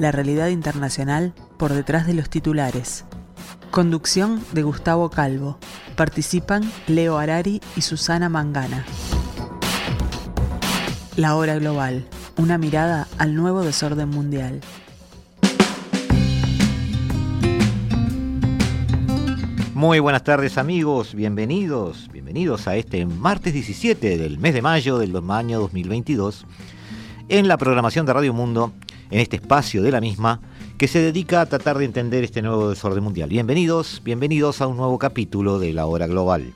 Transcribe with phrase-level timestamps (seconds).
[0.00, 3.04] la realidad internacional por detrás de los titulares.
[3.70, 5.58] Conducción de Gustavo Calvo.
[5.94, 8.86] Participan Leo Arari y Susana Mangana.
[11.16, 12.08] La hora global.
[12.38, 14.62] Una mirada al nuevo desorden mundial.
[19.74, 25.14] Muy buenas tardes amigos, bienvenidos, bienvenidos a este martes 17 del mes de mayo del
[25.30, 26.46] año 2022
[27.30, 28.72] en la programación de Radio Mundo,
[29.10, 30.40] en este espacio de la misma,
[30.78, 33.28] que se dedica a tratar de entender este nuevo desorden mundial.
[33.28, 36.54] Bienvenidos, bienvenidos a un nuevo capítulo de la hora global.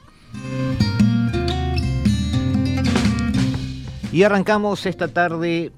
[4.12, 5.72] Y arrancamos esta tarde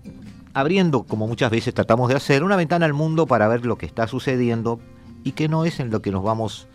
[0.53, 3.87] abriendo, como muchas veces tratamos de hacer, una ventana al mundo para ver lo que
[3.87, 4.79] está sucediendo
[5.25, 6.69] y que no es en lo que nos vamos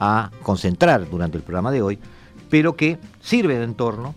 [0.00, 1.98] a concentrar durante el programa de hoy,
[2.50, 4.14] pero que sirve de entorno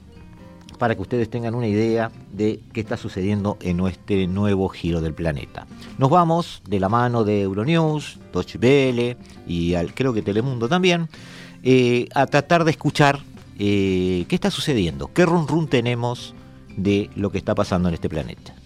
[0.78, 5.14] para que ustedes tengan una idea de qué está sucediendo en nuestro nuevo giro del
[5.14, 5.68] planeta.
[5.98, 9.18] Nos vamos de la mano de Euronews, Deutsche Welle
[9.48, 11.10] y creo que Telemundo también,
[11.64, 13.20] eh, a tratar de escuchar
[13.60, 16.36] eh, qué está sucediendo, qué run run tenemos
[16.76, 18.57] de lo que está pasando en este planeta.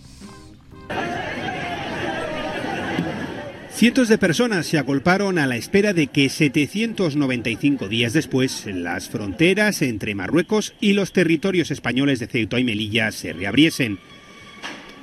[3.81, 9.81] Cientos de personas se acolparon a la espera de que 795 días después las fronteras
[9.81, 13.97] entre Marruecos y los territorios españoles de Ceuta y Melilla se reabriesen.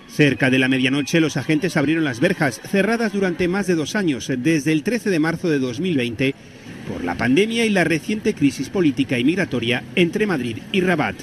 [0.06, 4.30] Cerca de la medianoche los agentes abrieron las verjas, cerradas durante más de dos años,
[4.38, 6.36] desde el 13 de marzo de 2020,
[6.88, 11.16] por la pandemia y la reciente crisis política y migratoria entre Madrid y Rabat.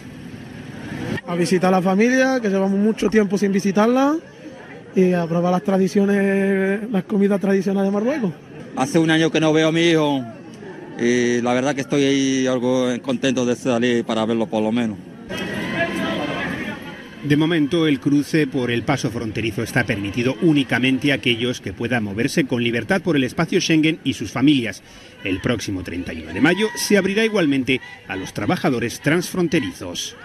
[1.26, 4.18] A visitar a la familia, que llevamos mucho tiempo sin visitarla
[4.96, 8.32] y a probar las tradiciones, las comidas tradicionales de Marruecos.
[8.76, 10.24] Hace un año que no veo a mi hijo
[11.00, 14.98] y la verdad que estoy ahí algo contento de salir para verlo por lo menos.
[17.24, 22.04] De momento, el cruce por el paso fronterizo está permitido únicamente a aquellos que puedan
[22.04, 24.84] moverse con libertad por el espacio Schengen y sus familias.
[25.24, 30.16] El próximo 31 de mayo se abrirá igualmente a los trabajadores transfronterizos.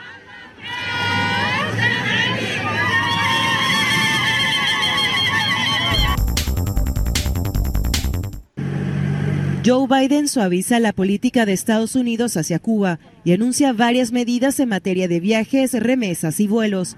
[9.63, 14.71] Joe Biden suaviza la política de Estados Unidos hacia Cuba y anuncia varias medidas en
[14.71, 16.97] materia de viajes, remesas y vuelos.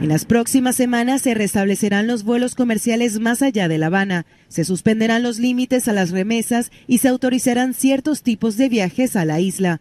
[0.00, 4.64] En las próximas semanas se restablecerán los vuelos comerciales más allá de La Habana, se
[4.64, 9.40] suspenderán los límites a las remesas y se autorizarán ciertos tipos de viajes a la
[9.40, 9.80] isla.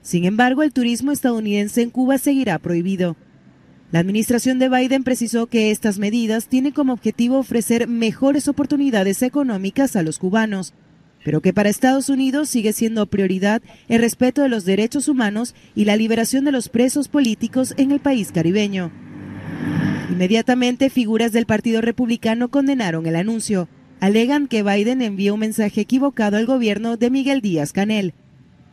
[0.00, 3.16] Sin embargo, el turismo estadounidense en Cuba seguirá prohibido.
[3.92, 9.94] La administración de Biden precisó que estas medidas tienen como objetivo ofrecer mejores oportunidades económicas
[9.94, 10.72] a los cubanos,
[11.24, 15.84] pero que para Estados Unidos sigue siendo prioridad el respeto de los derechos humanos y
[15.84, 18.90] la liberación de los presos políticos en el país caribeño.
[20.10, 23.68] Inmediatamente, figuras del Partido Republicano condenaron el anuncio.
[24.00, 28.14] Alegan que Biden envió un mensaje equivocado al gobierno de Miguel Díaz Canel.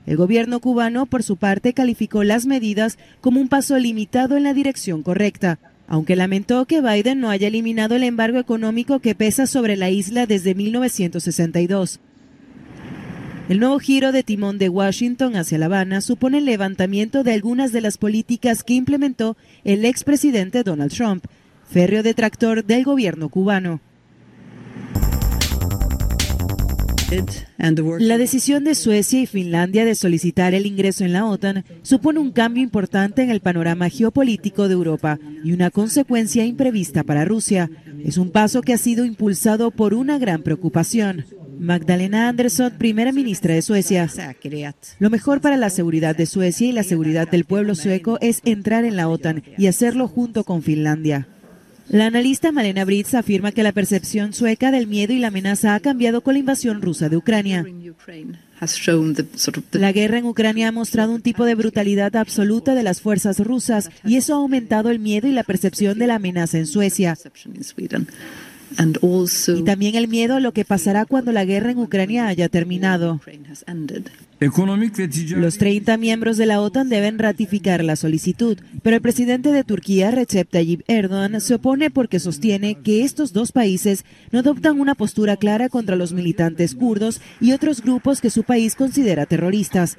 [0.05, 4.53] El gobierno cubano, por su parte, calificó las medidas como un paso limitado en la
[4.53, 9.75] dirección correcta, aunque lamentó que Biden no haya eliminado el embargo económico que pesa sobre
[9.77, 11.99] la isla desde 1962.
[13.47, 17.71] El nuevo giro de timón de Washington hacia La Habana supone el levantamiento de algunas
[17.71, 21.25] de las políticas que implementó el expresidente Donald Trump,
[21.69, 23.81] férreo detractor del gobierno cubano.
[27.99, 32.31] La decisión de Suecia y Finlandia de solicitar el ingreso en la OTAN supone un
[32.31, 37.69] cambio importante en el panorama geopolítico de Europa y una consecuencia imprevista para Rusia.
[38.03, 41.25] Es un paso que ha sido impulsado por una gran preocupación.
[41.59, 44.09] Magdalena Andersson, primera ministra de Suecia.
[44.99, 48.85] Lo mejor para la seguridad de Suecia y la seguridad del pueblo sueco es entrar
[48.85, 51.27] en la OTAN y hacerlo junto con Finlandia.
[51.87, 55.79] La analista Malena Britz afirma que la percepción sueca del miedo y la amenaza ha
[55.79, 57.65] cambiado con la invasión rusa de Ucrania.
[59.71, 63.89] La guerra en Ucrania ha mostrado un tipo de brutalidad absoluta de las fuerzas rusas
[64.03, 67.17] y eso ha aumentado el miedo y la percepción de la amenaza en Suecia.
[69.55, 73.21] Y también el miedo a lo que pasará cuando la guerra en Ucrania haya terminado.
[74.39, 80.11] Los 30 miembros de la OTAN deben ratificar la solicitud, pero el presidente de Turquía,
[80.11, 85.37] Recep Tayyip Erdogan, se opone porque sostiene que estos dos países no adoptan una postura
[85.37, 89.97] clara contra los militantes kurdos y otros grupos que su país considera terroristas.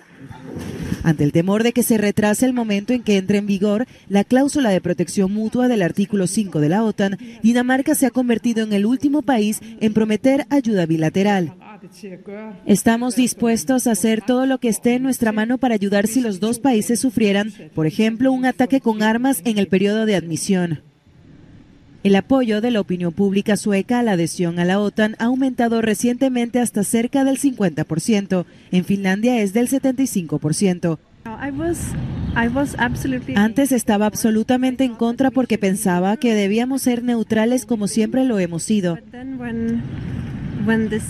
[1.03, 4.25] Ante el temor de que se retrase el momento en que entre en vigor la
[4.25, 8.73] cláusula de protección mutua del artículo 5 de la OTAN, Dinamarca se ha convertido en
[8.75, 11.55] el último país en prometer ayuda bilateral.
[12.67, 16.41] Estamos dispuestos a hacer todo lo que esté en nuestra mano para ayudar si los
[16.41, 20.83] dos países sufrieran, por ejemplo, un ataque con armas en el periodo de admisión.
[22.06, 25.83] El apoyo de la opinión pública sueca a la adhesión a la OTAN ha aumentado
[25.83, 28.44] recientemente hasta cerca del 50%.
[28.71, 30.99] En Finlandia es del 75%.
[33.35, 38.62] Antes estaba absolutamente en contra porque pensaba que debíamos ser neutrales como siempre lo hemos
[38.62, 38.99] sido.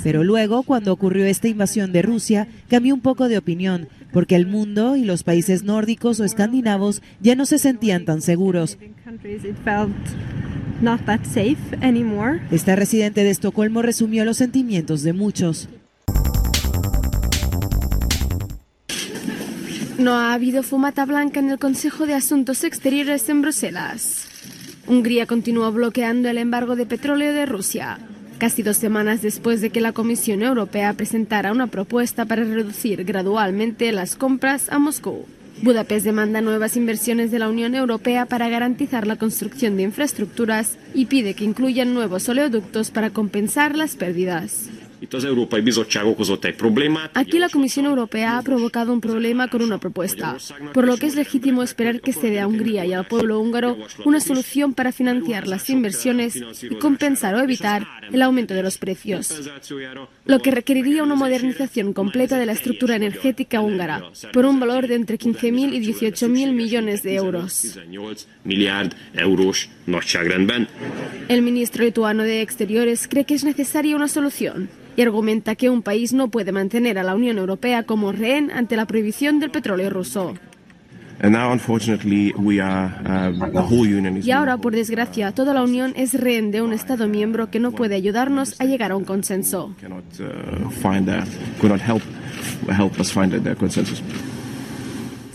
[0.03, 4.47] Pero luego, cuando ocurrió esta invasión de Rusia, cambió un poco de opinión, porque el
[4.47, 8.79] mundo y los países nórdicos o escandinavos ya no se sentían tan seguros.
[12.51, 15.69] Esta residente de Estocolmo resumió los sentimientos de muchos.
[19.99, 24.29] No ha habido fumata blanca en el Consejo de Asuntos Exteriores en Bruselas.
[24.87, 27.99] Hungría continúa bloqueando el embargo de petróleo de Rusia,
[28.37, 33.91] casi dos semanas después de que la Comisión Europea presentara una propuesta para reducir gradualmente
[33.93, 35.27] las compras a Moscú.
[35.63, 41.07] Budapest demanda nuevas inversiones de la Unión Europea para garantizar la construcción de infraestructuras y
[41.07, 44.69] pide que incluyan nuevos oleoductos para compensar las pérdidas.
[47.15, 50.37] Aquí la Comisión Europea ha provocado un problema con una propuesta,
[50.73, 53.77] por lo que es legítimo esperar que se dé a Hungría y al pueblo húngaro
[54.05, 59.51] una solución para financiar las inversiones y compensar o evitar el aumento de los precios,
[60.25, 64.03] lo que requeriría una modernización completa de la estructura energética húngara,
[64.33, 67.79] por un valor de entre 15.000 y 18.000 millones de euros.
[71.29, 75.83] El ministro lituano de Exteriores cree que es necesaria una solución y argumenta que un
[75.83, 79.91] país no puede mantener a la Unión Europea como rehén ante la prohibición del petróleo
[79.91, 80.35] ruso.
[84.23, 87.73] Y ahora, por desgracia, toda la Unión es rehén de un Estado miembro que no
[87.73, 89.75] puede ayudarnos a llegar a un consenso.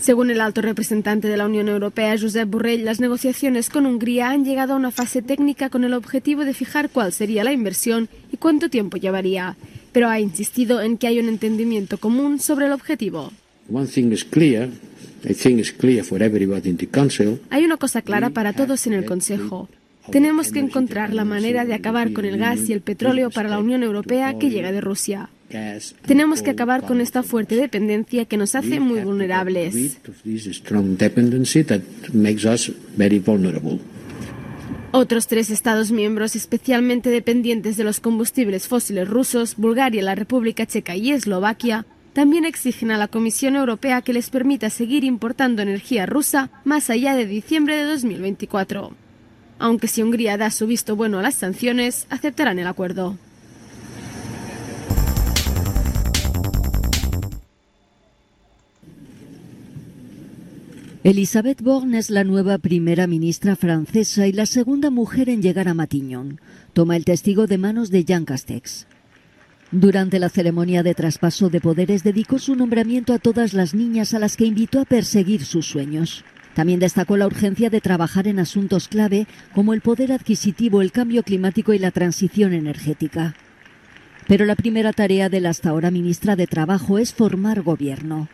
[0.02, 4.44] Según el alto representante de la Unión Europea, Josep Borrell, las negociaciones con Hungría han
[4.44, 8.36] llegado a una fase técnica con el objetivo de fijar cuál sería la inversión y
[8.36, 9.56] cuánto tiempo llevaría,
[9.92, 13.32] pero ha insistido en que hay un entendimiento común sobre el objetivo.
[17.50, 19.68] Hay una cosa clara para todos en el Consejo.
[20.10, 23.58] Tenemos que encontrar la manera de acabar con el gas y el petróleo para la
[23.58, 25.28] Unión Europea que llega de Rusia.
[26.06, 29.98] Tenemos que acabar con esta fuerte dependencia que nos hace muy vulnerables.
[34.94, 40.96] Otros tres Estados miembros especialmente dependientes de los combustibles fósiles rusos, Bulgaria, la República Checa
[40.96, 46.50] y Eslovaquia, también exigen a la Comisión Europea que les permita seguir importando energía rusa
[46.64, 49.01] más allá de diciembre de 2024.
[49.62, 53.16] Aunque si Hungría da su visto bueno a las sanciones, aceptarán el acuerdo.
[61.04, 65.74] Elisabeth Borne es la nueva primera ministra francesa y la segunda mujer en llegar a
[65.74, 66.40] Matignon.
[66.72, 68.88] Toma el testigo de manos de Jean Castex.
[69.70, 74.18] Durante la ceremonia de traspaso de poderes dedicó su nombramiento a todas las niñas a
[74.18, 76.24] las que invitó a perseguir sus sueños.
[76.54, 81.22] También destacó la urgencia de trabajar en asuntos clave como el poder adquisitivo, el cambio
[81.22, 83.34] climático y la transición energética.
[84.28, 88.28] Pero la primera tarea de la hasta ahora ministra de Trabajo es formar gobierno.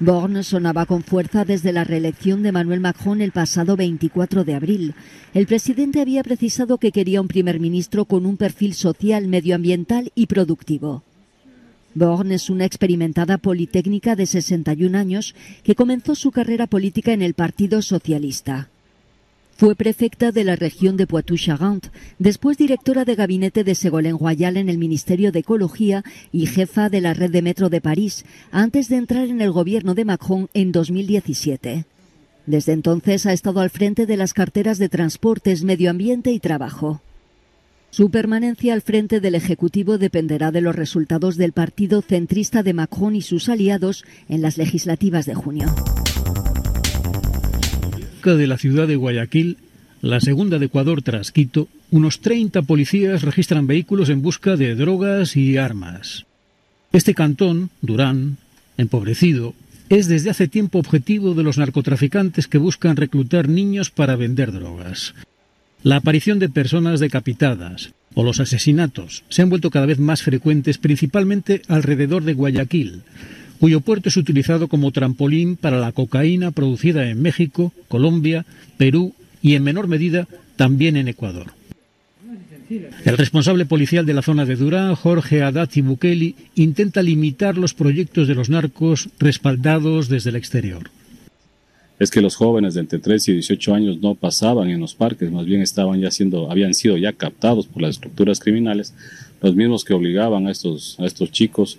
[0.00, 4.94] Born sonaba con fuerza desde la reelección de Manuel Macron el pasado 24 de abril.
[5.34, 10.26] El presidente había precisado que quería un primer ministro con un perfil social, medioambiental y
[10.26, 11.02] productivo.
[11.94, 17.34] Born es una experimentada politécnica de 61 años que comenzó su carrera política en el
[17.34, 18.68] Partido Socialista.
[19.56, 21.90] Fue prefecta de la región de Poitou-Charentes,
[22.20, 27.00] después directora de gabinete de Ségolène Royal en el Ministerio de Ecología y jefa de
[27.00, 30.70] la red de metro de París, antes de entrar en el gobierno de Macron en
[30.70, 31.86] 2017.
[32.46, 37.02] Desde entonces ha estado al frente de las carteras de Transportes, Medio Ambiente y Trabajo.
[37.90, 43.16] Su permanencia al frente del Ejecutivo dependerá de los resultados del partido centrista de Macron
[43.16, 45.74] y sus aliados en las legislativas de junio
[48.36, 49.56] de la ciudad de Guayaquil
[50.00, 55.36] la segunda de Ecuador tras Quito, unos 30 policías registran vehículos en busca de drogas
[55.36, 56.24] y armas.
[56.92, 58.36] Este cantón, Durán,
[58.76, 59.54] empobrecido,
[59.88, 65.14] es desde hace tiempo objetivo de los narcotraficantes que buscan reclutar niños para vender drogas.
[65.84, 70.76] La aparición de personas decapitadas o los asesinatos se han vuelto cada vez más frecuentes
[70.78, 73.02] principalmente alrededor de Guayaquil,
[73.60, 78.44] cuyo puerto es utilizado como trampolín para la cocaína producida en México, Colombia,
[78.76, 81.52] Perú y en menor medida también en Ecuador.
[83.04, 88.28] El responsable policial de la zona de Durán, Jorge Adati Bukeli, intenta limitar los proyectos
[88.28, 90.90] de los narcos respaldados desde el exterior.
[91.98, 95.30] Es que los jóvenes de entre 13 y 18 años no pasaban en los parques,
[95.32, 98.94] más bien estaban ya siendo, habían sido ya captados por las estructuras criminales,
[99.40, 101.78] los mismos que obligaban a estos, a estos chicos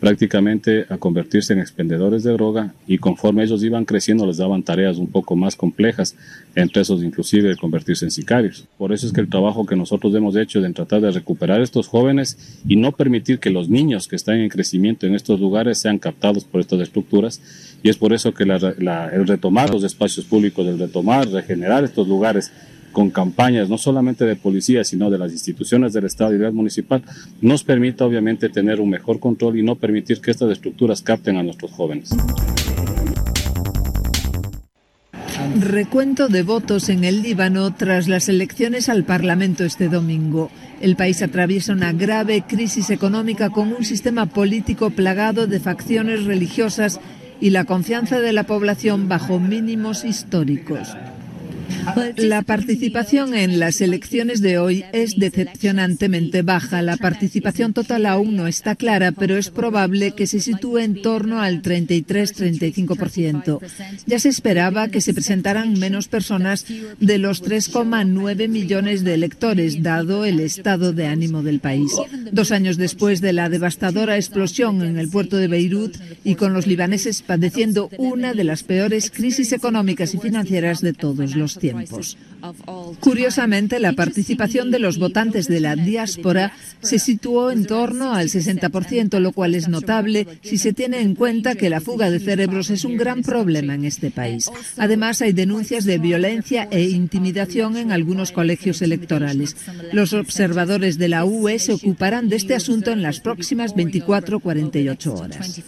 [0.00, 4.98] prácticamente a convertirse en expendedores de droga y conforme ellos iban creciendo les daban tareas
[4.98, 6.16] un poco más complejas,
[6.54, 8.66] entre esos inclusive de convertirse en sicarios.
[8.76, 11.64] Por eso es que el trabajo que nosotros hemos hecho de tratar de recuperar a
[11.64, 15.78] estos jóvenes y no permitir que los niños que están en crecimiento en estos lugares
[15.78, 17.40] sean captados por estas estructuras
[17.82, 22.50] y es por eso que el retomar los espacios públicos, el retomar, regenerar estos lugares
[22.94, 27.02] con campañas no solamente de policía, sino de las instituciones del Estado y del municipal,
[27.42, 31.42] nos permita obviamente tener un mejor control y no permitir que estas estructuras capten a
[31.42, 32.10] nuestros jóvenes.
[35.60, 40.50] Recuento de votos en el Líbano tras las elecciones al Parlamento este domingo.
[40.80, 47.00] El país atraviesa una grave crisis económica con un sistema político plagado de facciones religiosas
[47.40, 50.88] y la confianza de la población bajo mínimos históricos.
[52.16, 56.82] La participación en las elecciones de hoy es decepcionantemente baja.
[56.82, 61.40] La participación total aún no está clara, pero es probable que se sitúe en torno
[61.40, 63.60] al 33-35%.
[64.06, 66.66] Ya se esperaba que se presentaran menos personas
[67.00, 71.92] de los 3,9 millones de electores, dado el estado de ánimo del país.
[72.32, 76.66] Dos años después de la devastadora explosión en el puerto de Beirut y con los
[76.66, 82.16] libaneses padeciendo una de las peores crisis económicas y financieras de todos los tiempos.
[83.00, 89.18] Curiosamente, la participación de los votantes de la diáspora se situó en torno al 60%,
[89.18, 92.84] lo cual es notable si se tiene en cuenta que la fuga de cerebros es
[92.84, 94.50] un gran problema en este país.
[94.76, 99.56] Además, hay denuncias de violencia e intimidación en algunos colegios electorales.
[99.92, 105.62] Los observadores de la UE se ocuparán de este asunto en las próximas 24-48 horas.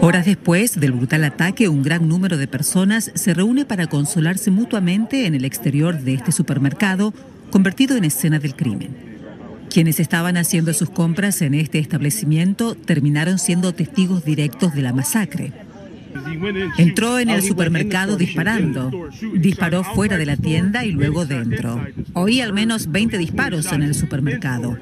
[0.00, 5.26] Horas después del brutal ataque, un gran número de personas se reúne para consolarse mutuamente
[5.26, 7.14] en el exterior de este supermercado,
[7.50, 9.12] convertido en escena del crimen.
[9.70, 15.52] Quienes estaban haciendo sus compras en este establecimiento terminaron siendo testigos directos de la masacre.
[16.76, 18.90] Entró en el supermercado disparando.
[19.34, 21.80] Disparó fuera de la tienda y luego dentro.
[22.12, 24.76] Oí al menos 20 disparos en el supermercado.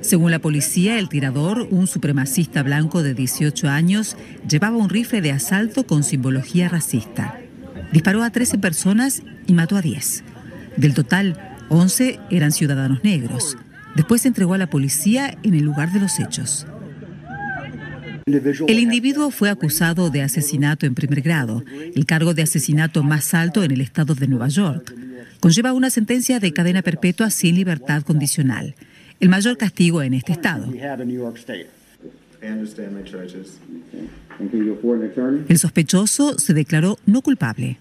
[0.00, 4.16] Según la policía, el tirador, un supremacista blanco de 18 años,
[4.48, 7.38] llevaba un rifle de asalto con simbología racista.
[7.92, 10.24] Disparó a 13 personas y mató a 10.
[10.76, 13.56] Del total, 11 eran ciudadanos negros.
[13.94, 16.66] Después se entregó a la policía en el lugar de los hechos.
[18.26, 23.62] El individuo fue acusado de asesinato en primer grado, el cargo de asesinato más alto
[23.62, 24.94] en el estado de Nueva York.
[25.38, 28.74] Conlleva una sentencia de cadena perpetua sin libertad condicional
[29.20, 30.72] el mayor castigo en este estado.
[35.48, 37.78] El sospechoso se declaró no culpable.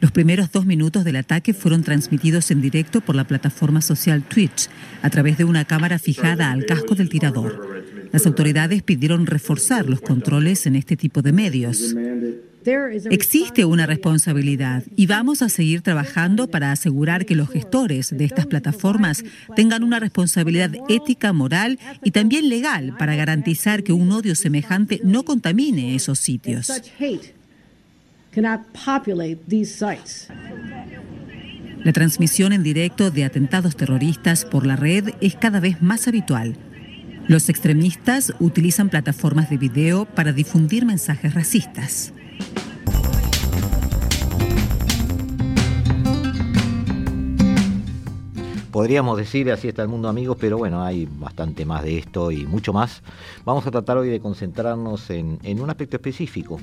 [0.00, 4.68] Los primeros dos minutos del ataque fueron transmitidos en directo por la plataforma social Twitch
[5.02, 7.84] a través de una cámara fijada al casco del tirador.
[8.12, 11.94] Las autoridades pidieron reforzar los controles en este tipo de medios.
[13.10, 18.46] Existe una responsabilidad y vamos a seguir trabajando para asegurar que los gestores de estas
[18.46, 19.24] plataformas
[19.56, 25.24] tengan una responsabilidad ética, moral y también legal para garantizar que un odio semejante no
[25.24, 26.70] contamine esos sitios.
[31.84, 36.56] La transmisión en directo de atentados terroristas por la red es cada vez más habitual.
[37.28, 42.12] Los extremistas utilizan plataformas de video para difundir mensajes racistas.
[48.78, 52.46] Podríamos decir así está el mundo amigos, pero bueno, hay bastante más de esto y
[52.46, 53.02] mucho más.
[53.44, 56.60] Vamos a tratar hoy de concentrarnos en, un aspecto específico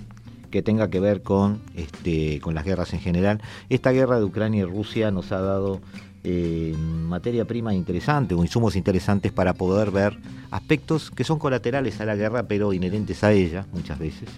[0.50, 3.42] que tenga que ver con, este, con las guerras en general.
[3.68, 5.82] Esta guerra de Ucrania y Rusia nos ha dado
[6.26, 10.18] eh, materia prima interesante o insumos interesantes para poder ver
[10.50, 14.30] aspectos que son colaterales a la guerra, pero inherentes a ella muchas veces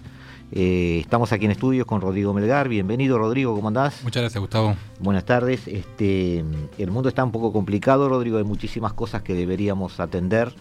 [0.52, 2.70] Eh, estamos aquí en estudios con Rodrigo Melgar.
[2.70, 4.02] Bienvenido, Rodrigo, ¿cómo andás?
[4.04, 4.76] Muchas gracias, Gustavo.
[5.00, 5.68] Buenas tardes.
[5.68, 6.44] Este,
[6.78, 8.38] el mundo está un poco complicado, Rodrigo.
[8.38, 10.54] Hay muchísimas cosas que deberíamos atender,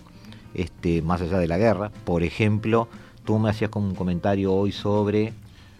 [0.54, 1.92] este, más allá de la guerra.
[2.04, 2.88] Por ejemplo,
[3.24, 5.32] tú me hacías como un comentario hoy sobre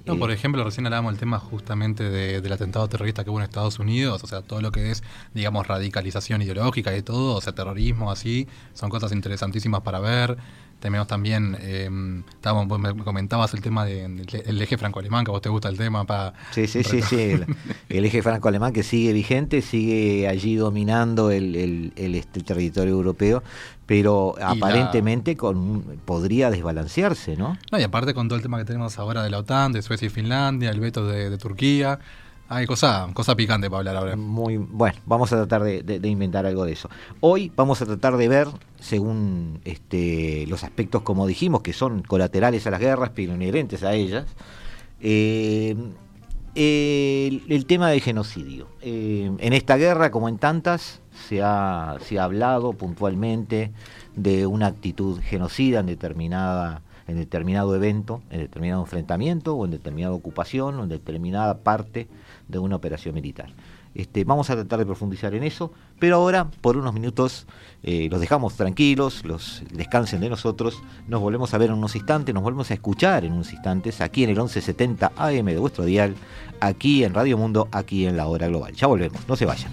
[0.07, 3.79] no, por ejemplo, recién hablábamos del tema justamente del atentado terrorista que hubo en Estados
[3.79, 5.03] Unidos, o sea, todo lo que es,
[5.35, 10.37] digamos, radicalización ideológica y todo, o sea, terrorismo, así, son cosas interesantísimas para ver.
[10.87, 11.91] Tenemos también, eh,
[12.29, 16.05] estábamos, me comentabas el tema del eje franco-alemán, que a vos te gusta el tema
[16.05, 16.35] para...
[16.53, 17.41] Sí, sí, sí, sí,
[17.89, 23.43] el, eje franco-alemán que sigue vigente, sigue allí dominando el, este, territorio europeo,
[23.85, 27.59] pero aparentemente con, podría desbalancearse, ¿no?
[27.73, 30.07] No, y aparte con todo el tema que tenemos ahora de la OTAN, de Suecia
[30.07, 31.99] y Finlandia, el veto de Turquía,
[32.49, 34.17] hay cosa, cosa picante para hablar ahora.
[34.17, 36.89] Muy bueno, vamos a tratar de, inventar algo de eso.
[37.21, 38.49] Hoy vamos a tratar de ver,
[38.79, 43.95] según este, los aspectos, como dijimos, que son colaterales a las guerras, pero inherentes a
[43.95, 44.27] ellas,
[45.01, 45.77] eh,
[46.55, 48.69] el, tema del genocidio.
[48.81, 53.73] Eh, en esta guerra, como en tantas, se ha, se ha hablado puntualmente
[54.15, 60.13] de una actitud genocida en determinada en determinado evento, en determinado enfrentamiento o en determinada
[60.13, 62.09] ocupación o en determinada parte
[62.49, 63.53] de una operación militar.
[63.95, 67.47] Este, vamos a tratar de profundizar en eso, pero ahora, por unos minutos,
[67.83, 72.35] eh, los dejamos tranquilos, los descansen de nosotros, nos volvemos a ver en unos instantes,
[72.35, 76.15] nos volvemos a escuchar en unos instantes, aquí en el 1170 AM de vuestro dial,
[76.61, 78.75] aquí en Radio Mundo, aquí en la hora global.
[78.75, 79.73] Ya volvemos, no se vayan.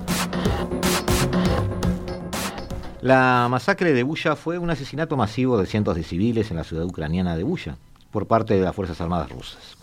[3.01, 6.85] La masacre de Buya fue un asesinato masivo de cientos de civiles en la ciudad
[6.85, 7.77] ucraniana de Buya
[8.11, 9.75] por parte de las Fuerzas Armadas rusas,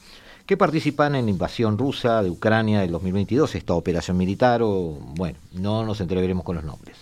[0.47, 5.37] que participan en la invasión rusa de Ucrania del 2022, esta operación militar o, bueno,
[5.53, 6.97] no nos entreveremos con los nombres.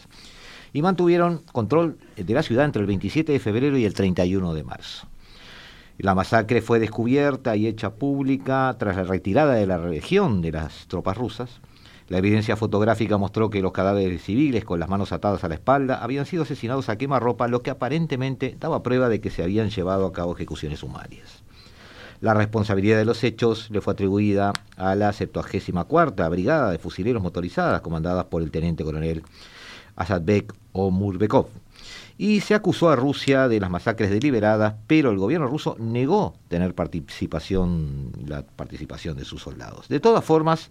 [0.73, 4.65] Y mantuvieron control de la ciudad entre el 27 de febrero y el 31 de
[4.65, 5.07] marzo.
[5.99, 10.87] La masacre fue descubierta y hecha pública tras la retirada de la región de las
[10.87, 11.61] tropas rusas,
[12.09, 16.03] la evidencia fotográfica mostró que los cadáveres civiles con las manos atadas a la espalda
[16.03, 20.07] habían sido asesinados a quemarropa, lo que aparentemente daba prueba de que se habían llevado
[20.07, 21.42] a cabo ejecuciones sumarias.
[22.21, 27.83] La responsabilidad de los hechos le fue atribuida a la 74 Brigada de Fusileros Motorizadas,
[27.83, 29.23] comandadas por el teniente coronel
[29.97, 31.49] Asadbek o Murbekov.
[32.19, 36.75] Y se acusó a Rusia de las masacres deliberadas, pero el gobierno ruso negó tener
[36.75, 39.88] participación, la participación de sus soldados.
[39.88, 40.71] De todas formas,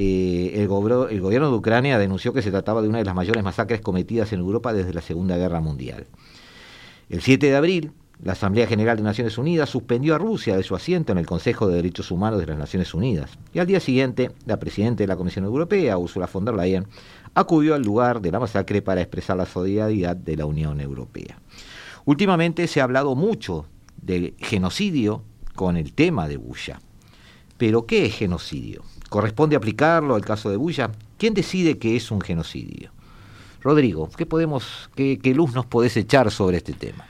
[0.00, 3.80] eh, el, gobierno de Ucrania denunció que se trataba de una de las mayores masacres
[3.80, 6.06] cometidas en Europa desde la Segunda Guerra Mundial.
[7.08, 7.90] El 7 de abril,
[8.22, 11.66] la Asamblea General de Naciones Unidas suspendió a Rusia de su asiento en el Consejo
[11.66, 13.32] de Derechos Humanos de las Naciones Unidas.
[13.52, 16.86] Y al día siguiente, la presidenta de la Comisión Europea, Ursula von der Leyen,
[17.34, 21.40] acudió al lugar de la masacre para expresar la solidaridad de la Unión Europea.
[22.04, 23.66] Últimamente se ha hablado mucho
[24.00, 25.24] del genocidio
[25.56, 26.80] con el tema de Buya.
[27.56, 28.84] Pero, ¿qué es genocidio?
[29.08, 30.90] ¿Corresponde aplicarlo al caso de Bulla?
[31.16, 32.90] ¿Quién decide que es un genocidio?
[33.62, 37.06] Rodrigo, ¿qué, podemos, qué, luz nos podés echar sobre este tema?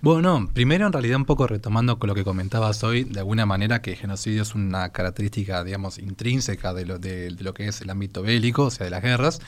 [0.00, 3.82] Bueno, primero en realidad un poco retomando con lo que comentabas hoy, de alguna manera
[3.82, 7.90] que el genocidio es una característica, digamos, intrínseca de lo, de, lo que es el
[7.90, 9.40] ámbito bélico, o sea, de las guerras,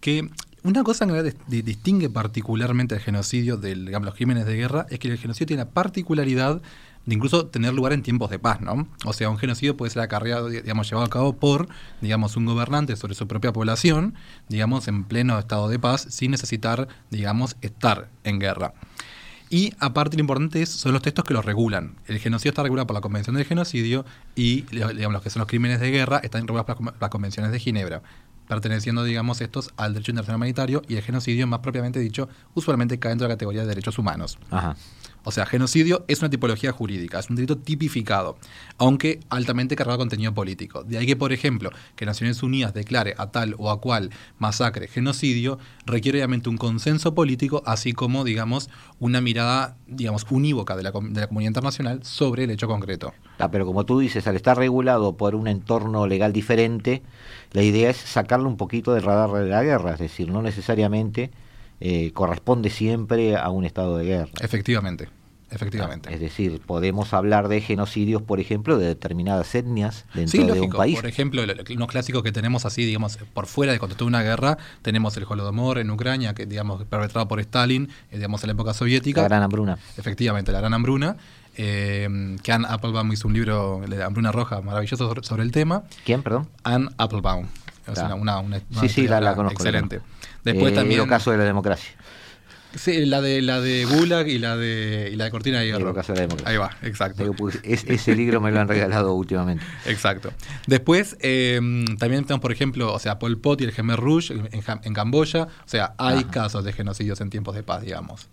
[0.00, 0.28] que
[0.64, 5.16] una cosa que distingue particularmente el genocidio de los crímenes de guerra es que el
[5.16, 6.60] genocidio tiene la particularidad
[7.06, 8.88] de incluso tener lugar en tiempos de paz, ¿no?
[9.04, 11.68] O sea, un genocidio puede ser acarreado, digamos, llevado a cabo por,
[12.00, 14.14] digamos, un gobernante sobre su propia población,
[14.48, 18.74] digamos, en pleno estado de paz, sin necesitar, digamos, estar en guerra.
[19.48, 21.94] Y aparte lo importante es, son los textos que lo regulan.
[22.08, 25.48] El genocidio está regulado por la Convención del Genocidio y digamos, los que son los
[25.48, 28.02] crímenes de guerra están regulados por las convenciones de Ginebra.
[28.48, 33.10] perteneciendo, digamos, estos al derecho internacional humanitario y el genocidio, más propiamente dicho, usualmente cae
[33.10, 34.38] dentro de la categoría de derechos humanos.
[34.50, 34.76] Ajá.
[35.28, 38.38] O sea, genocidio es una tipología jurídica, es un delito tipificado,
[38.78, 40.84] aunque altamente cargado de contenido político.
[40.84, 44.86] De ahí que, por ejemplo, que Naciones Unidas declare a tal o a cual masacre
[44.86, 50.92] genocidio, requiere obviamente un consenso político, así como, digamos, una mirada, digamos, unívoca de la,
[50.92, 53.12] de la comunidad internacional sobre el hecho concreto.
[53.40, 57.02] Ah, pero como tú dices, al estar regulado por un entorno legal diferente,
[57.50, 61.32] la idea es sacarlo un poquito del radar de la guerra, es decir, no necesariamente
[61.80, 64.32] eh, corresponde siempre a un estado de guerra.
[64.40, 65.08] Efectivamente.
[65.48, 66.08] Efectivamente.
[66.10, 70.60] Ah, es decir, podemos hablar de genocidios, por ejemplo, de determinadas etnias dentro sí, de
[70.60, 70.96] un país.
[70.96, 71.42] Por ejemplo,
[71.74, 75.24] unos clásicos que tenemos así, digamos, por fuera de contexto de una guerra, tenemos el
[75.28, 79.22] Holodomor en Ucrania, que digamos perpetrado por Stalin, eh, digamos, en la época soviética.
[79.22, 79.78] La gran hambruna.
[79.96, 81.16] Efectivamente, la gran hambruna.
[81.58, 85.84] Eh, que Anne Applebaum hizo un libro, La hambruna roja, maravilloso sobre, el tema.
[86.04, 86.48] ¿Quién, perdón?
[86.64, 87.46] Anne Applebaum.
[87.86, 89.62] Es una, una, una, sí, sí, la, la conozco.
[89.62, 90.00] Excelente.
[90.46, 91.00] Después eh, también.
[91.00, 91.90] El caso de la democracia.
[92.76, 95.88] Sí, la de la de Gulag y la de y la de Cortina de Hierro.
[95.88, 96.50] El caso de la democracia.
[96.50, 97.32] Ahí va, exacto.
[97.32, 99.64] Pues, es, ese libro me lo han regalado últimamente.
[99.86, 100.32] Exacto.
[100.66, 101.58] Después eh,
[101.98, 104.48] también tenemos, por ejemplo, o sea, Pol Pot y el Khmer Rouge en,
[104.82, 105.44] en Camboya.
[105.44, 106.30] O sea, hay Ajá.
[106.30, 108.28] casos de genocidios en tiempos de paz, digamos.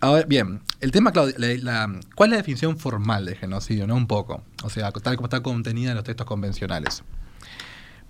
[0.00, 3.86] Ahora, bien, el tema, la, la, ¿cuál es la definición formal de genocidio?
[3.86, 4.42] No un poco.
[4.62, 7.02] O sea, tal como está contenida en los textos convencionales.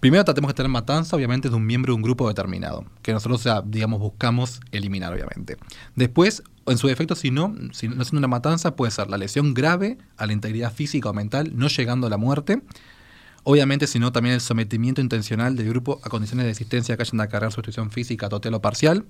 [0.03, 3.47] Primero tratemos de tener matanza, obviamente, de un miembro de un grupo determinado, que nosotros,
[3.67, 5.59] digamos, buscamos eliminar, obviamente.
[5.95, 9.55] Después, en su defecto, si no, si no es una matanza, puede ser la lesión
[9.55, 12.62] grave a la integridad física o mental, no llegando a la muerte.
[13.45, 17.23] Obviamente, sino también el sometimiento intencional del grupo a condiciones de existencia que hayan de
[17.23, 19.05] acarrear su destrucción física total o parcial.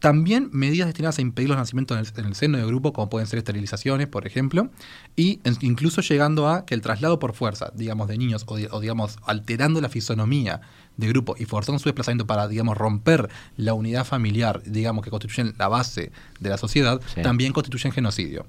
[0.00, 3.08] También medidas destinadas a impedir los nacimientos en el, en el, seno del grupo, como
[3.08, 4.70] pueden ser esterilizaciones, por ejemplo,
[5.16, 8.68] y en, incluso llegando a que el traslado por fuerza, digamos, de niños, o, de,
[8.70, 10.60] o, digamos, alterando la fisonomía
[10.96, 15.54] de grupo y forzando su desplazamiento para, digamos, romper la unidad familiar, digamos, que constituyen
[15.58, 17.22] la base de la sociedad, sí.
[17.22, 18.46] también constituyen genocidio.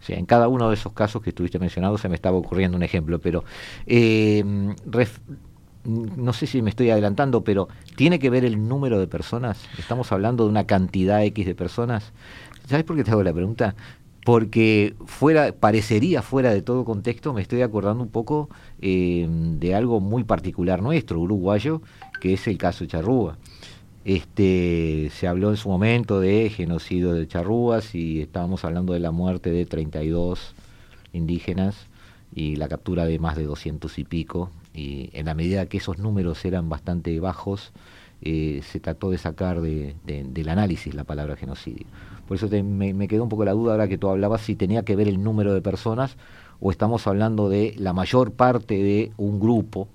[0.00, 2.84] Sí, en cada uno de esos casos que estuviste mencionando se me estaba ocurriendo un
[2.84, 3.44] ejemplo, pero
[3.86, 4.44] eh,
[4.86, 5.18] ref,
[5.86, 9.58] no sé si me estoy adelantando, pero ¿tiene que ver el número de personas?
[9.78, 12.12] Estamos hablando de una cantidad X de personas.
[12.68, 13.74] ¿Sabes por qué te hago la pregunta?
[14.24, 20.00] Porque fuera, parecería fuera de todo contexto, me estoy acordando un poco eh, de algo
[20.00, 21.80] muy particular nuestro, uruguayo,
[22.20, 23.38] que es el caso Charrúa.
[24.04, 29.10] Este, se habló en su momento de genocidio de charrúas y estábamos hablando de la
[29.10, 30.54] muerte de 32
[31.12, 31.88] indígenas
[32.32, 35.98] y la captura de más de 200 y pico y en la medida que esos
[35.98, 37.72] números eran bastante bajos,
[38.22, 41.86] eh, se trató de sacar de, de, del análisis la palabra genocidio.
[42.28, 44.54] Por eso te, me, me, quedó un poco la duda ahora que tú hablabas si
[44.54, 46.16] tenía que ver el número de personas
[46.60, 49.88] o estamos hablando de la mayor parte de un grupo,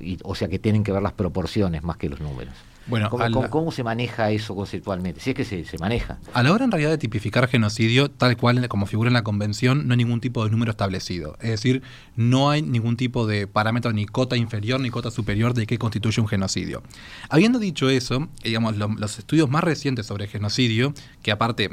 [0.00, 2.54] y, o sea que tienen que ver las proporciones más que los números.
[2.86, 5.20] Bueno, ¿Cómo, la, ¿cómo, ¿Cómo, se maneja eso conceptualmente?
[5.20, 6.18] Si es que se, se, maneja.
[6.32, 9.86] A la hora en realidad de tipificar genocidio, tal cual como figura en la convención,
[9.86, 11.36] no hay ningún tipo de número establecido.
[11.40, 11.82] Es decir,
[12.16, 16.20] no hay ningún tipo de parámetro ni cota inferior ni cota superior de qué constituye
[16.20, 16.82] un genocidio.
[17.28, 21.70] Habiendo dicho eso, digamos, lo, los estudios más recientes sobre genocidio, que aparte,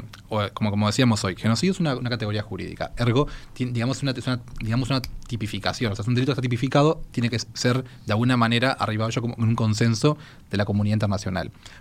[0.54, 4.90] como, como decíamos hoy, genocidio es una, una categoría jurídica, ergo, digamos una, una, digamos
[4.90, 8.36] una tipificación, o sea, es un delito que está tipificado, tiene que ser de alguna
[8.36, 10.18] manera arribado yo como un consenso
[10.50, 10.94] de la comunidad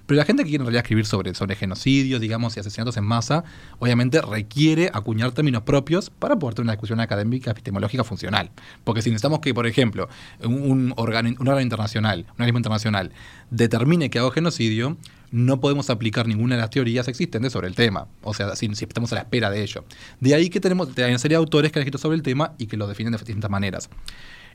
[0.06, 3.04] Pero la gente que quiere en realidad escribir sobre, sobre genocidio, digamos, y asesinatos en
[3.04, 3.44] masa,
[3.80, 8.52] obviamente requiere acuñar términos propios para poder tener una discusión académica, epistemológica funcional.
[8.84, 10.10] Porque si necesitamos que, por ejemplo,
[10.44, 11.30] un, órgano,
[11.62, 13.12] internacional, un organismo internacional,
[13.50, 14.98] determine que hago genocidio,
[15.32, 18.08] no podemos aplicar ninguna de las teorías existentes sobre el tema.
[18.22, 19.86] O sea, si, estamos a la espera de ello.
[20.20, 22.68] De ahí que tenemos una serie de autores que han escrito sobre el tema y
[22.68, 23.90] que lo definen de distintas maneras.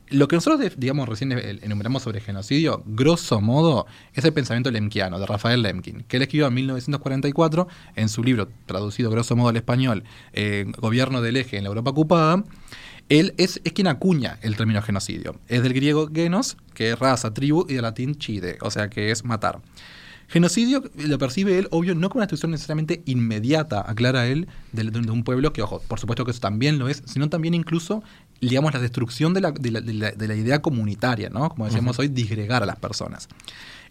[0.09, 5.25] Lo que nosotros, digamos, recién enumeramos sobre genocidio, grosso modo, es el pensamiento lemkiano de
[5.25, 10.05] Rafael Lemkin, que él escribió en 1944 en su libro, traducido grosso modo al español,
[10.31, 12.43] eh, Gobierno del Eje en la Europa ocupada.
[13.09, 15.39] Él es, es, quien acuña el término genocidio.
[15.47, 19.11] Es del griego genos, que es raza, tribu, y del latín chide, o sea que
[19.11, 19.61] es matar.
[20.29, 25.23] Genocidio lo percibe él, obvio, no como una destrucción necesariamente inmediata, aclara él, de, un
[25.23, 28.03] pueblo, que, ojo, por supuesto que eso también lo es, sino también incluso,
[28.41, 31.49] digamos, la destrucción de la, de la, de la idea comunitaria, ¿no?
[31.49, 32.03] Como decíamos uh -huh.
[32.03, 33.27] hoy, disgregar a las personas.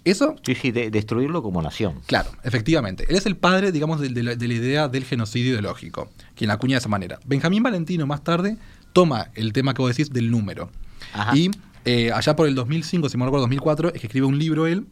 [0.04, 0.36] Eso.
[0.44, 2.00] Sí, sí, de destruirlo como nación.
[2.06, 3.06] Claro, efectivamente.
[3.08, 6.48] Él es el padre, digamos, de, de, la, de, la, idea del genocidio ideológico, quien
[6.48, 7.18] la acuña de esa manera.
[7.26, 8.56] Benjamín Valentino, más tarde,
[8.92, 10.70] toma el tema que vos decís del número.
[11.12, 11.36] Ajá.
[11.36, 11.50] Y
[11.84, 14.86] eh, allá por el 2005, si me acuerdo, 2004, es que escribe un libro él,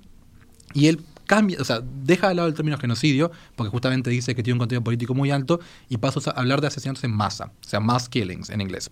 [0.72, 4.42] y él cambia, o sea, deja de lado el término genocidio, porque justamente dice que
[4.42, 7.68] tiene un contenido político muy alto, y pasa a hablar de asesinatos en masa, o
[7.68, 8.90] sea, mass killings en inglés.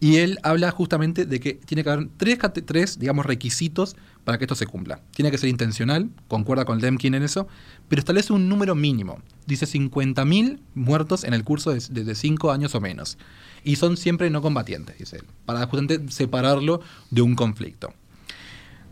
[0.00, 4.44] Y él habla justamente de que tiene que haber tres, tres digamos, requisitos para que
[4.44, 5.00] esto se cumpla.
[5.12, 7.48] Tiene que ser intencional, concuerda con Lemkin en eso,
[7.88, 9.20] pero establece un número mínimo.
[9.46, 13.18] Dice 50.000 muertos en el curso de, 5 años o menos.
[13.64, 17.92] Y son siempre no combatientes, dice él, para justamente separarlo de un conflicto.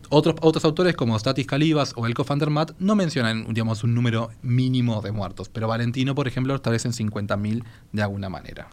[0.09, 3.93] Otros, otros autores como Statis Calibas o Elko van der Matt no mencionan digamos, un
[3.93, 8.69] número mínimo de muertos, pero Valentino, por ejemplo, establece en 50.000 de alguna manera.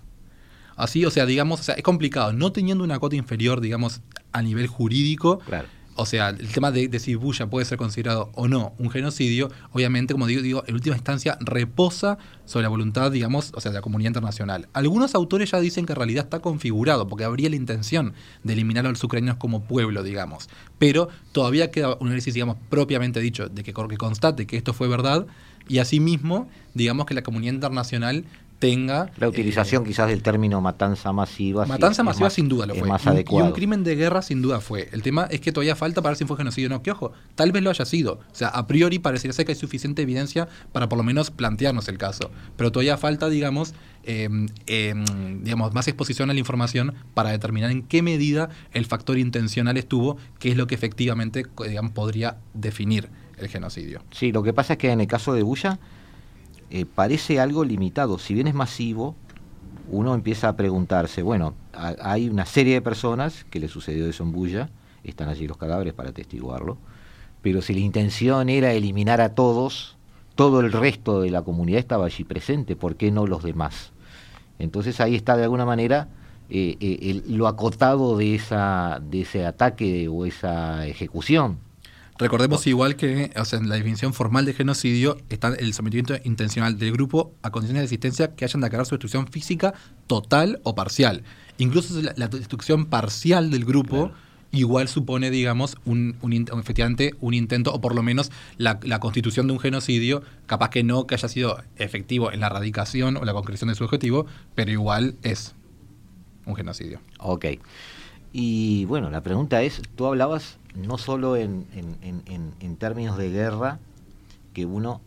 [0.77, 2.33] Así, o sea, digamos, o sea, es complicado.
[2.33, 4.01] No teniendo una cota inferior, digamos,
[4.33, 5.69] a nivel jurídico, claro.
[5.97, 10.13] O sea, el tema de, si Buya puede ser considerado o no un genocidio, obviamente,
[10.13, 13.83] como digo, digo, en última instancia reposa sobre la voluntad, digamos, o sea, de la
[13.83, 14.69] comunidad internacional.
[14.73, 18.87] Algunos autores ya dicen que en realidad está configurado, porque habría la intención de eliminar
[18.87, 20.49] a los ucranianos como pueblo, digamos.
[20.79, 24.89] Pero todavía queda un análisis, digamos, propiamente dicho, de que, que constate que esto fue
[24.89, 25.27] verdad,
[25.69, 28.25] y asimismo, digamos que la comunidad internacional
[28.59, 29.11] tenga...
[29.19, 31.67] La utilización eh, quizás del término matanza masiva.
[31.67, 32.89] Matanza masiva sin duda lo fue.
[32.89, 33.45] más y, adecuado.
[33.45, 34.89] y, un, crimen de guerra sin duda fue.
[34.93, 36.83] El tema es que todavía falta para ver si fue genocidio o no.
[36.83, 38.15] Que ojo, tal vez lo haya sido.
[38.15, 41.89] O sea, a priori parecería ser que hay suficiente evidencia para por lo menos plantearnos
[41.89, 42.31] el caso.
[42.57, 44.29] Pero todavía falta, digamos, eh,
[44.67, 44.95] eh,
[45.43, 50.17] digamos, más exposición a la información para determinar en qué medida el factor intencional estuvo,
[50.39, 54.03] que es lo que efectivamente digamos, podría definir el genocidio.
[54.11, 55.79] Sí, lo que pasa es que en el caso de Bulla
[56.71, 58.19] eh, parece algo limitado.
[58.19, 59.15] Si bien es masivo,
[59.91, 64.33] uno empieza a preguntarse, bueno, hay una serie de personas que le sucedió eso en
[64.33, 64.71] Bulla,
[65.03, 66.79] están allí los cadáveres para atestiguarlo,
[67.43, 69.97] pero si la intención era eliminar a todos,
[70.35, 73.93] todo el resto de la comunidad estaba allí presente, ¿por qué no los demás?
[74.59, 76.09] Entonces ahí está de alguna manera
[76.51, 81.59] eh, eh, el, lo acotado de, esa, de ese ataque o esa ejecución.
[82.17, 86.79] Recordemos igual que o sea, en la definición formal de genocidio está el sometimiento intencional
[86.79, 89.75] del grupo a condiciones de existencia que hayan declarado su destrucción física
[90.07, 91.25] total o parcial.
[91.59, 94.15] Incluso la, la destrucción parcial del grupo claro.
[94.53, 99.49] igual supone, digamos, un, un, efectivamente un intento o por lo menos la, la, constitución
[99.49, 103.33] de un genocidio, capaz que no que haya sido efectivo en la erradicación o la
[103.33, 105.57] concreción de su objetivo, pero igual es
[106.47, 107.01] un genocidio.
[107.19, 107.47] Ok.
[108.33, 113.31] Y bueno, la pregunta es, tú hablabas no solo en, en, en, en, términos de
[113.31, 113.79] guerra,
[114.53, 115.01] que uno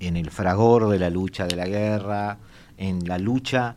[0.00, 2.38] en el fragor de la lucha de la guerra,
[2.78, 3.76] en la lucha,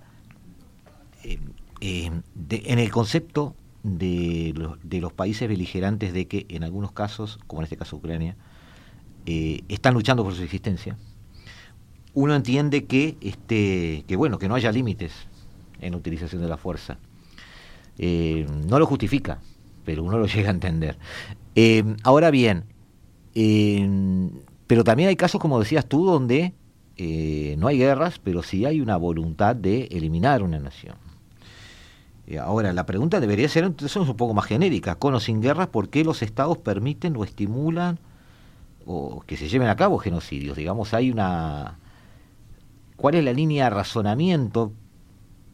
[1.23, 1.39] eh,
[1.81, 2.11] eh,
[2.49, 7.61] en el concepto de los, de los, países beligerantes de que en algunos casos, como
[7.61, 8.35] en este caso Ucrania,
[9.25, 10.97] eh, están luchando por su existencia,
[12.13, 15.13] uno entiende que, este, que bueno, que no haya límites
[15.79, 16.97] en la utilización de la fuerza.
[17.97, 19.39] no lo justifica,
[19.89, 20.99] pero uno lo llega a entender.
[21.55, 22.65] Eh, ahora bien,
[23.33, 24.29] eh,
[24.67, 26.53] pero también hay casos, como decías tú, donde
[26.95, 30.93] eh, no hay guerras, pero sí hay una voluntad de eliminar una nación.
[32.39, 35.89] ahora, la pregunta debería ser entonces un poco más genérica, con o sin guerras, ¿por
[35.89, 37.97] qué los estados permiten o estimulan
[38.85, 40.55] o que se lleven a cabo genocidios?
[40.55, 41.79] Digamos, hay una...
[42.95, 44.71] ¿Cuál es la línea de razonamiento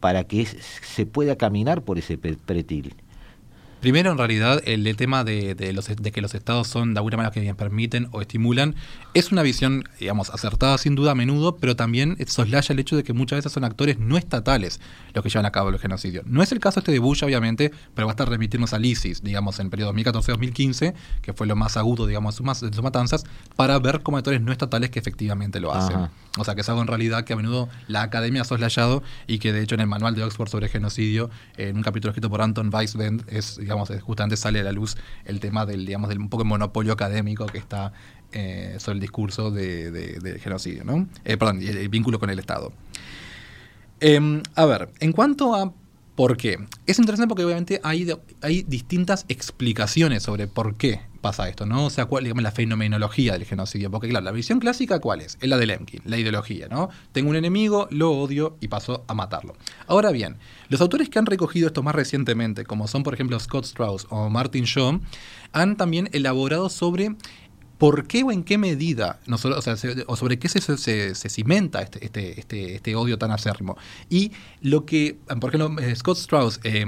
[0.00, 2.96] para que se pueda caminar por ese pretil?
[3.86, 6.98] Primero, en realidad, el, el tema de, de, los, de, que los estados son de
[6.98, 8.74] alguna manera que permiten o estimulan
[9.14, 13.04] es una visión, digamos, acertada sin duda a menudo, pero también soslaya el hecho de
[13.04, 14.80] que muchas veces son actores no estatales
[15.14, 16.22] los que llevan a cabo el genocidio.
[16.26, 19.66] No es el caso este de Bush, obviamente, pero basta remitirnos al ISIS, digamos, en
[19.66, 23.22] el periodo 2014-2015, que fue lo más agudo, digamos, de sus matanzas,
[23.54, 25.96] para ver como actores no estatales que efectivamente lo hacen.
[25.96, 26.10] Ajá.
[26.38, 29.38] O sea, que es algo en realidad que a menudo la academia ha soslayado y
[29.38, 32.42] que de hecho en el manual de Oxford sobre genocidio, en un capítulo escrito por
[32.42, 36.28] Anton Weisbend, es, digamos, justamente sale a la luz el tema del, digamos, del un
[36.28, 37.92] poco monopolio académico que está
[38.32, 41.06] eh, sobre el discurso de, de, de genocidio, ¿no?
[41.24, 42.72] Eh, perdón, el, el, vínculo con el Estado.
[44.00, 45.72] Eh, a ver, en cuanto a
[46.16, 51.66] por qué, es interesante porque obviamente hay, hay distintas explicaciones sobre por qué pasa esto,
[51.66, 51.86] ¿no?
[51.86, 53.90] O sea, digamos, la fenomenología del genocidio.
[53.90, 55.36] Porque, claro, la visión clásica, ¿cuál es?
[55.40, 56.88] Es la de Lemkin, la ideología, ¿no?
[57.12, 59.56] Tengo un enemigo, lo odio y paso a matarlo.
[59.88, 60.36] Ahora bien,
[60.68, 64.30] los autores que han recogido esto más recientemente, como son, por ejemplo, Scott Strauss o
[64.30, 65.00] Martin Shaw,
[65.52, 67.16] han también elaborado sobre
[67.78, 71.14] por qué o en qué medida, no o, sea, se, o sobre qué se, se,
[71.14, 73.76] se cimenta este, este, este, este, odio tan acérrimo.
[74.08, 76.84] Y lo que, por ejemplo, Scott Strauss, eh,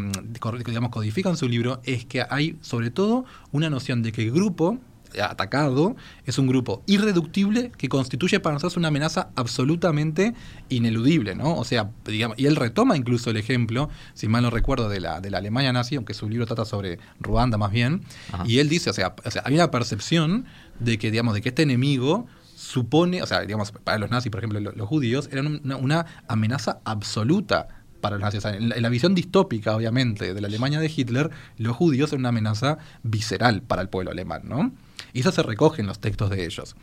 [0.64, 4.30] digamos, codifica en su libro es que hay sobre todo una noción de que el
[4.30, 4.78] grupo
[5.22, 5.96] atacado
[6.26, 10.34] es un grupo irreductible que constituye para nosotros una amenaza absolutamente
[10.68, 11.56] ineludible, ¿no?
[11.56, 15.20] O sea, digamos, y él retoma incluso el ejemplo, si mal no recuerdo, de la,
[15.20, 18.02] de la Alemania nazi, aunque su libro trata sobre Ruanda más bien,
[18.44, 20.46] y él dice, o sea, o sea, hay una percepción
[20.80, 24.40] de que, digamos, de que este enemigo supone, o sea, digamos, para los nazis, por
[24.40, 27.68] ejemplo, los, judíos, eran una, amenaza absoluta
[28.00, 28.44] para los nazis.
[28.44, 32.78] en, la, visión distópica, obviamente, de la Alemania de Hitler, los judíos eran una amenaza
[33.02, 34.72] visceral para el pueblo alemán, ¿no?
[35.12, 36.76] Y eso se recoge en los textos de ellos.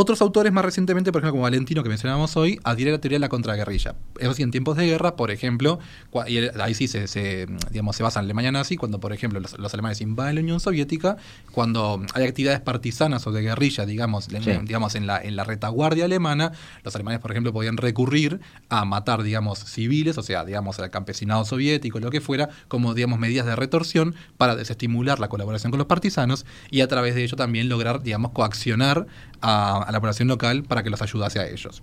[0.00, 3.16] Otros autores más recientemente, por ejemplo, como Valentino, que mencionábamos hoy, adhieren a la teoría
[3.16, 3.96] de la contraguerrilla.
[4.20, 5.80] Eso sí, en tiempos de guerra, por ejemplo,
[6.28, 10.00] y ahí sí se, digamos, se basa en Alemania nazi, cuando, por ejemplo, los, alemanes
[10.00, 11.16] invaden la Unión Soviética,
[11.50, 16.04] cuando hay actividades partisanas o de guerrilla, digamos, en, digamos en, la, en la retaguardia
[16.04, 16.52] alemana,
[16.84, 21.44] los alemanes, por ejemplo, podían recurrir a matar, digamos, civiles, o sea, digamos, al campesinado
[21.44, 25.88] soviético, lo que fuera, como, digamos, medidas de retorsión para desestimular la colaboración con los
[25.88, 29.08] partisanos y a través de ello también lograr, digamos, coaccionar
[29.40, 31.82] a, la población local para que los ayudase a ellos.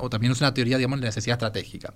[0.00, 1.94] o también es una teoría, digamos, de necesidad estratégica.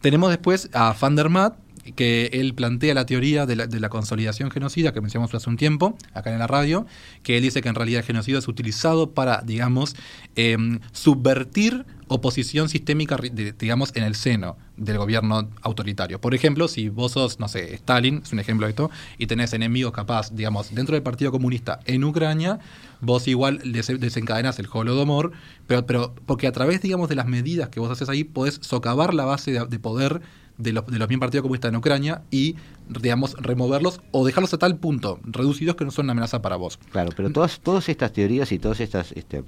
[0.00, 1.54] Tenemos después a Van der Maat,
[1.94, 6.32] que él plantea la teoría de la, consolidación genocida que mencionamos hace un tiempo, acá
[6.32, 6.86] en la radio,
[7.22, 9.94] que él dice que en realidad el genocidio es utilizado para, digamos,
[10.34, 13.16] em, subvertir oposición sistémica,
[13.58, 16.20] digamos, en el seno del gobierno autoritario.
[16.20, 19.52] Por ejemplo, si vos sos, no sé, Stalin, es un ejemplo de esto, y tenés
[19.52, 22.58] enemigos capaz, digamos, dentro del Partido Comunista en Ucrania,
[23.00, 25.32] vos igual desencadenás el holodomor,
[25.66, 29.14] pero, pero porque a través, digamos, de las medidas que vos haces ahí, podés socavar
[29.14, 30.22] la base de poder
[30.58, 32.56] de los, de los bien partidos comunistas en Ucrania y,
[32.88, 36.78] digamos, removerlos o dejarlos a tal punto, reducidos que no son una amenaza para vos.
[36.90, 39.44] Claro, pero todas, todas estas teorías y todas estas este,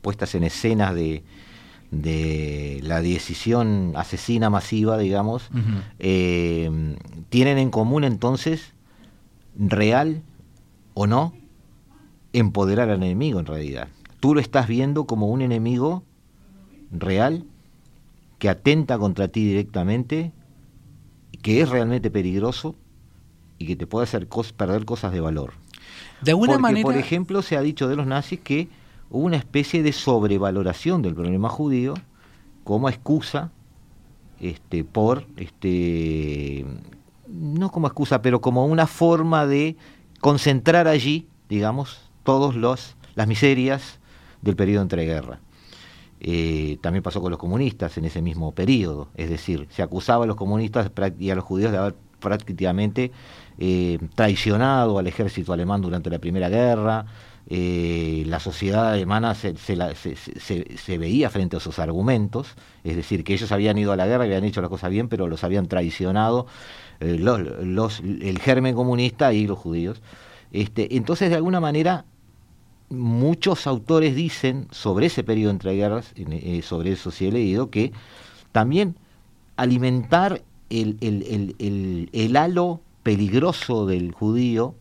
[0.00, 1.24] puestas en escenas de,
[1.90, 5.50] de la decisión asesina masiva, digamos,
[5.98, 6.96] eh,
[7.28, 8.72] tienen en común entonces,
[9.56, 10.22] real
[10.94, 11.34] o no,
[12.32, 13.88] empoderar al enemigo en realidad.
[14.20, 16.04] Tú lo estás viendo como un enemigo
[16.90, 17.44] real
[18.38, 20.32] que atenta contra ti directamente
[21.42, 22.76] que es realmente peligroso
[23.58, 25.54] y que te puede hacer perder cosas de valor.
[26.22, 26.84] De alguna Porque, manera.
[26.84, 28.68] Por ejemplo, se ha dicho de los nazis que
[29.10, 31.94] hubo una especie de sobrevaloración del problema judío
[32.64, 33.50] como excusa
[34.40, 36.64] este, por, este,
[37.28, 39.76] no como excusa, pero como una forma de
[40.20, 42.56] concentrar allí, digamos, todas
[43.14, 43.98] las miserias
[44.42, 45.38] del periodo entre guerras.
[46.24, 50.26] Eh, también pasó con los comunistas en ese mismo periodo, es decir, se acusaba a
[50.28, 53.10] los comunistas y a los judíos de haber prácticamente
[53.58, 57.06] eh, traicionado al ejército alemán durante la Primera Guerra,
[57.48, 59.52] eh, la sociedad alemana se,
[60.96, 62.54] veía frente a esos argumentos,
[62.84, 65.26] es decir, que ellos habían ido a la guerra, habían hecho las cosas bien, pero
[65.26, 66.46] los habían traicionado
[67.00, 70.00] los, el germen comunista y los judíos.
[70.52, 72.04] Este, entonces, de alguna manera,
[72.90, 77.92] muchos autores dicen sobre ese periodo entre guerras, eh, sobre eso sí he leído, que
[78.52, 78.96] también
[79.56, 84.74] alimentar el, el, halo peligroso del judío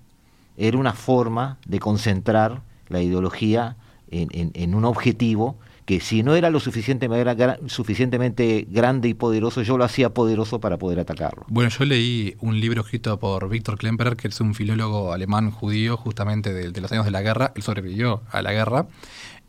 [0.58, 3.78] era una forma de concentrar la ideología
[4.10, 5.56] en un objetivo
[5.91, 11.01] que si no era lo suficientemente, grande y poderoso, yo lo hacía poderoso para poder
[11.01, 11.43] atacarlo.
[11.49, 15.97] Bueno, yo leí un libro escrito por Víctor Klemperer, que es un filólogo alemán judío,
[15.97, 17.51] justamente de, los años de la guerra.
[17.58, 18.88] Él sobrevivió a la guerra.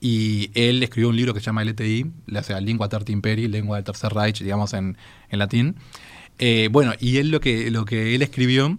[0.01, 3.77] Y él escribió un libro que se llama LTI, o sea, Lingua Terti Imperi, lengua
[3.77, 4.97] del Tercer Reich, digamos en,
[5.31, 5.77] en latín.
[6.41, 8.79] Eh, bueno, y él lo que, lo que él escribió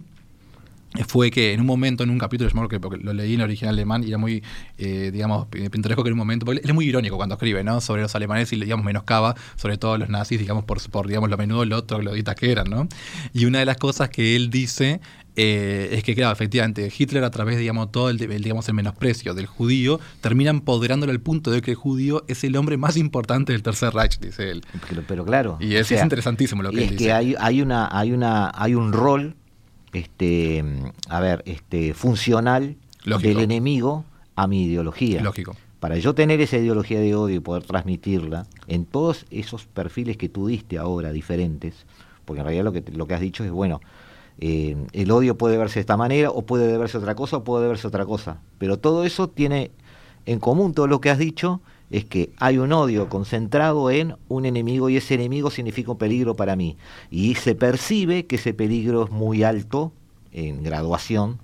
[1.02, 4.08] fue que en un momento, en un capítulo, que lo leí en original alemán y
[4.08, 4.42] era muy,
[4.78, 7.80] eh, digamos, pintoresco que en un momento, porque él es muy irónico cuando escribe, ¿no?
[7.80, 11.36] Sobre los alemanes y, digamos, menoscaba sobre todo los nazis, digamos, por, por digamos, lo
[11.36, 12.88] menudo, lo otro, gloditas que eran, ¿no?
[13.32, 15.00] Y una de las cosas que él dice
[15.36, 19.46] eh, es que, claro, efectivamente, Hitler a través, digamos, todo el, digamos, el menosprecio del
[19.46, 23.62] judío, termina empoderándolo al punto de que el judío es el hombre más importante del
[23.62, 24.64] Tercer Reich, dice él.
[25.08, 25.56] Pero, claro.
[25.60, 28.92] Y es, interesantísimo lo que él es que hay, hay, una, hay, una, hay un
[28.92, 29.34] rol
[29.98, 30.64] este,
[31.08, 34.04] a ver, este, funcional del enemigo
[34.36, 35.22] a mi ideología.
[35.22, 35.56] Lógico.
[35.80, 40.28] Para yo tener esa ideología de odio y poder transmitirla en todos esos perfiles que
[40.28, 41.84] tú diste ahora, diferentes,
[42.24, 43.80] porque en realidad lo que, lo que has dicho es, bueno,
[44.38, 47.68] eh, el odio puede verse de esta manera, o puede verse otra cosa, o puede
[47.68, 48.38] verse otra cosa.
[48.58, 49.70] Pero todo eso tiene
[50.26, 51.60] en común todo lo que has dicho,
[51.94, 56.34] es que hay un odio concentrado en un enemigo y ese enemigo significa un peligro
[56.34, 56.76] para mí.
[57.08, 59.92] Y se percibe que ese peligro es muy alto
[60.32, 61.38] en graduación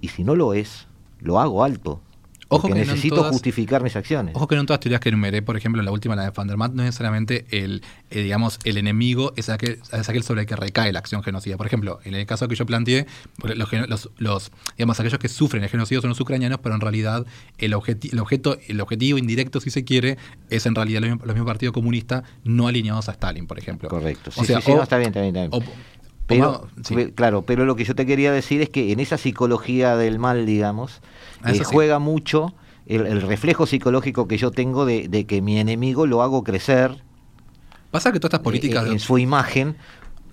[0.00, 0.86] y si no lo es,
[1.20, 2.00] lo hago alto.
[2.48, 4.34] Ojo que necesito justificar mis acciones.
[4.36, 6.30] Ojo que no en todas las teorías que enumeré, por ejemplo, la última, la de
[6.30, 10.46] Van der no necesariamente el, eh, digamos, el enemigo es aquel, es aquel, sobre el
[10.46, 11.56] que recae la acción genocida.
[11.56, 13.06] Por ejemplo, en el caso que yo planteé,
[13.42, 17.26] los, los, digamos, aquellos que sufren el genocidio son los ucranianos, pero en realidad
[17.58, 20.16] el, el, objeto, el objetivo indirecto, si se quiere,
[20.48, 23.88] es en realidad los mismos, partidos comunistas no alineados a Stalin, por ejemplo.
[23.88, 24.30] Correcto.
[24.30, 25.36] Sí, sí, está bien, está bien.
[25.36, 25.64] Está bien.
[26.26, 26.68] pero,
[27.14, 30.46] claro, pero lo que yo te quería decir es que en esa psicología del mal,
[30.46, 31.00] digamos,
[31.46, 32.54] eh, juega mucho
[32.86, 37.02] el, reflejo psicológico que yo tengo de, que mi enemigo lo hago crecer.
[37.90, 38.86] Pasa que todas estas políticas...
[38.86, 39.76] Eh, en su imagen,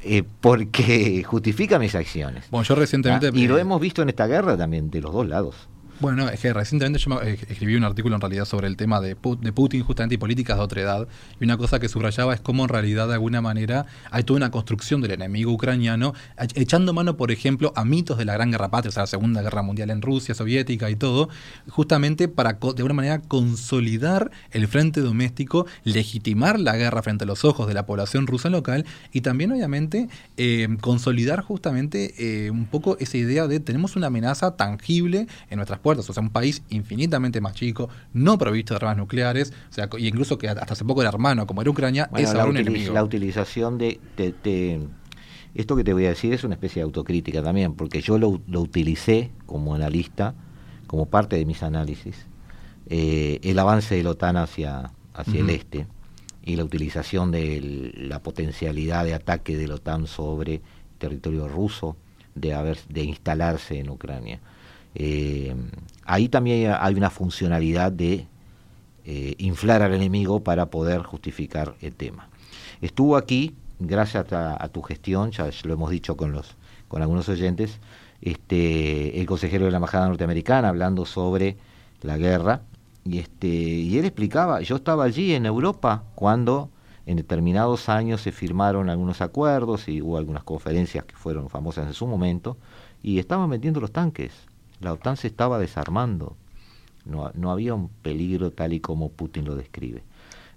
[0.04, 2.46] eh, porque justifica mis acciones.
[2.52, 3.28] Bueno, yo recientemente...
[3.28, 5.68] Ah, y lo hemos visto en esta guerra también, de los dos lados.
[6.04, 9.16] Bueno, es que recientemente yo eh, escribí un artículo en realidad sobre el tema de,
[9.16, 11.08] Putin justamente y políticas de otra edad.
[11.40, 14.52] Y una cosa que subrayaba es cómo en realidad de alguna manera hay toda una
[14.52, 16.14] construcción del enemigo ucraniano,
[16.56, 19.42] echando mano, por ejemplo, a mitos de la Gran Guerra Patria, o sea, la Segunda
[19.42, 21.30] Guerra Mundial en Rusia, soviética y todo,
[21.70, 27.46] justamente para de alguna manera consolidar el frente doméstico, legitimar la guerra frente a los
[27.46, 32.98] ojos de la población rusa local y también obviamente eh, consolidar justamente eh, un poco
[33.00, 37.42] esa idea de tenemos una amenaza tangible en nuestras puertas, o sea, un país infinitamente
[37.42, 41.02] más chico, no provisto de armas nucleares, o sea, y incluso que hasta hace poco
[41.02, 42.94] era hermano, como era Ucrania, es ahora un enemigo.
[42.94, 44.00] La utilización de,
[45.54, 48.42] Esto que te voy a decir es una especie de autocrítica también, porque yo lo,
[48.60, 50.36] utilicé como analista,
[50.88, 52.28] como parte de mis análisis,
[52.88, 55.88] eh, el avance de la OTAN hacia, hacia el este
[56.46, 60.62] y la utilización de la potencialidad de ataque de la OTAN sobre
[60.98, 61.96] territorio ruso,
[62.36, 64.40] de, haber, de instalarse en Ucrania.
[64.96, 65.56] Eh,
[66.06, 68.28] ahí también hay una funcionalidad de
[69.06, 72.30] eh, inflar al enemigo para poder justificar el tema.
[72.82, 76.56] Estuvo aquí, gracias a, tu gestión, ya lo hemos dicho con, los,
[76.88, 77.80] con algunos oyentes,
[78.22, 81.58] este, el consejero de la Embajada Norteamericana hablando sobre
[82.02, 82.62] la guerra,
[83.06, 86.70] y, este, y él explicaba, yo estaba allí en Europa cuando
[87.06, 91.94] en determinados años se firmaron algunos acuerdos y hubo algunas conferencias que fueron famosas en
[91.94, 92.58] su momento,
[93.02, 94.32] y estaban metiendo los tanques
[94.84, 96.36] la OTAN se estaba desarmando.
[97.06, 100.04] No, no había un peligro tal y como Putin lo describe.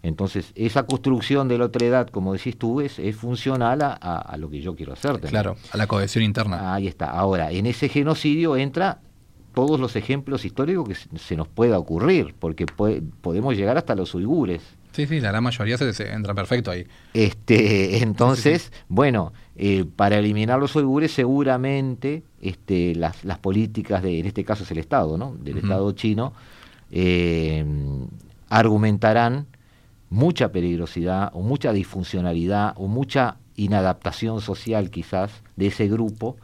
[0.02, 4.48] Entonces, esa construcción de la otra edad, como decís tú, es, es funcional a, lo
[4.48, 5.18] que yo quiero hacer.
[5.20, 6.74] Claro, a la cohesión interna.
[6.74, 7.10] Ahí está.
[7.10, 9.00] Ahora, en ese genocidio entra
[9.52, 14.62] todos los ejemplos históricos que se nos pueda ocurrir, porque podemos llegar hasta los uigures.
[14.92, 16.86] Sí, sí, la gran mayoría se, entra perfecto ahí.
[17.12, 24.26] Este, entonces, bueno, eh, para eliminar los uigures seguramente este, las, las, políticas de, en
[24.26, 25.34] este caso es el Estado, ¿no?
[25.40, 26.34] Del Estado chino,
[26.90, 27.64] eh,
[28.48, 29.46] argumentarán
[30.10, 36.36] mucha peligrosidad o mucha disfuncionalidad o mucha inadaptación social quizás de ese grupo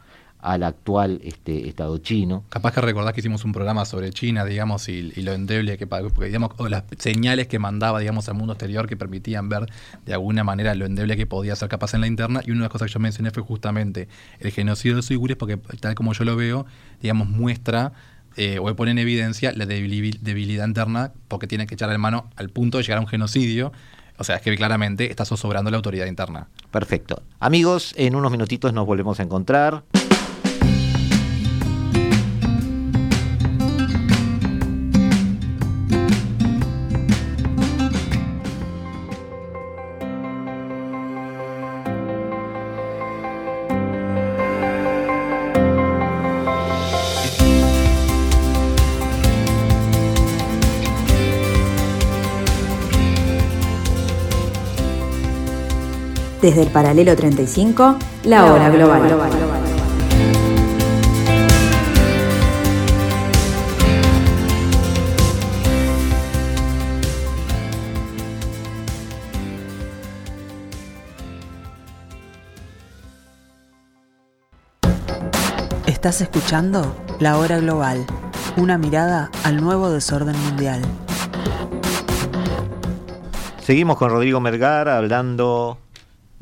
[0.43, 2.43] al actual este, Estado chino.
[2.49, 5.87] Capaz que recordás que hicimos un programa sobre China, digamos, y, lo endeble que,
[6.25, 9.67] digamos, o las señales que mandaba, digamos, al mundo exterior que permitían ver
[10.05, 12.41] de alguna manera lo endeble que podía ser capaz en la interna.
[12.45, 15.37] Y una de las cosas que yo mencioné fue justamente el genocidio de los uigures,
[15.37, 16.65] porque tal como yo lo veo,
[17.01, 17.93] digamos, muestra
[18.35, 22.49] eh, o pone en evidencia la debilidad interna, porque tiene que echar la mano al
[22.49, 23.71] punto de llegar a un genocidio.
[24.17, 26.47] O sea, es que claramente está zozobrando la autoridad interna.
[26.71, 27.23] Perfecto.
[27.39, 29.83] Amigos, en unos minutitos nos volvemos a encontrar.
[56.43, 59.01] Desde el paralelo 35, la hora global.
[75.87, 78.05] Estás escuchando La Hora Global,
[78.57, 80.81] una mirada al nuevo desorden mundial.
[83.61, 85.77] Seguimos con Rodrigo Mergar hablando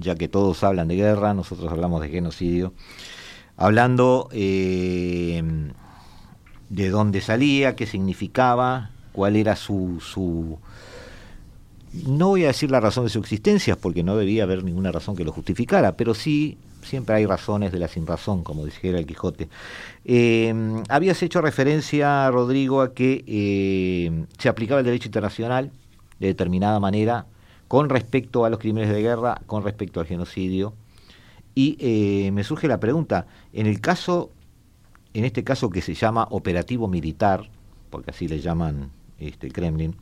[0.02, 2.74] ya que todos hablan de guerra, nosotros hablamos de genocidio,
[3.56, 5.42] hablando eh,
[6.70, 10.60] de dónde salía, qué significaba, cuál era su, su...
[12.06, 15.16] No voy a decir la razón de su existencia, porque no debía haber ninguna razón
[15.16, 19.06] que lo justificara, pero sí siempre hay razones de la sin razón, como dijera el
[19.06, 19.50] Quijote.
[20.06, 20.54] Eh,
[20.90, 25.72] habías hecho referencia, Rodrigo, a que eh, se aplicaba el derecho internacional
[26.20, 27.26] de determinada manera
[27.72, 30.74] con respecto a los crímenes de guerra, con respecto al genocidio.
[31.56, 34.30] Y eh, me surge la pregunta, en el caso,
[35.14, 37.50] en este caso que se llama operativo militar,
[37.90, 39.96] porque así le llaman este, Kremlin,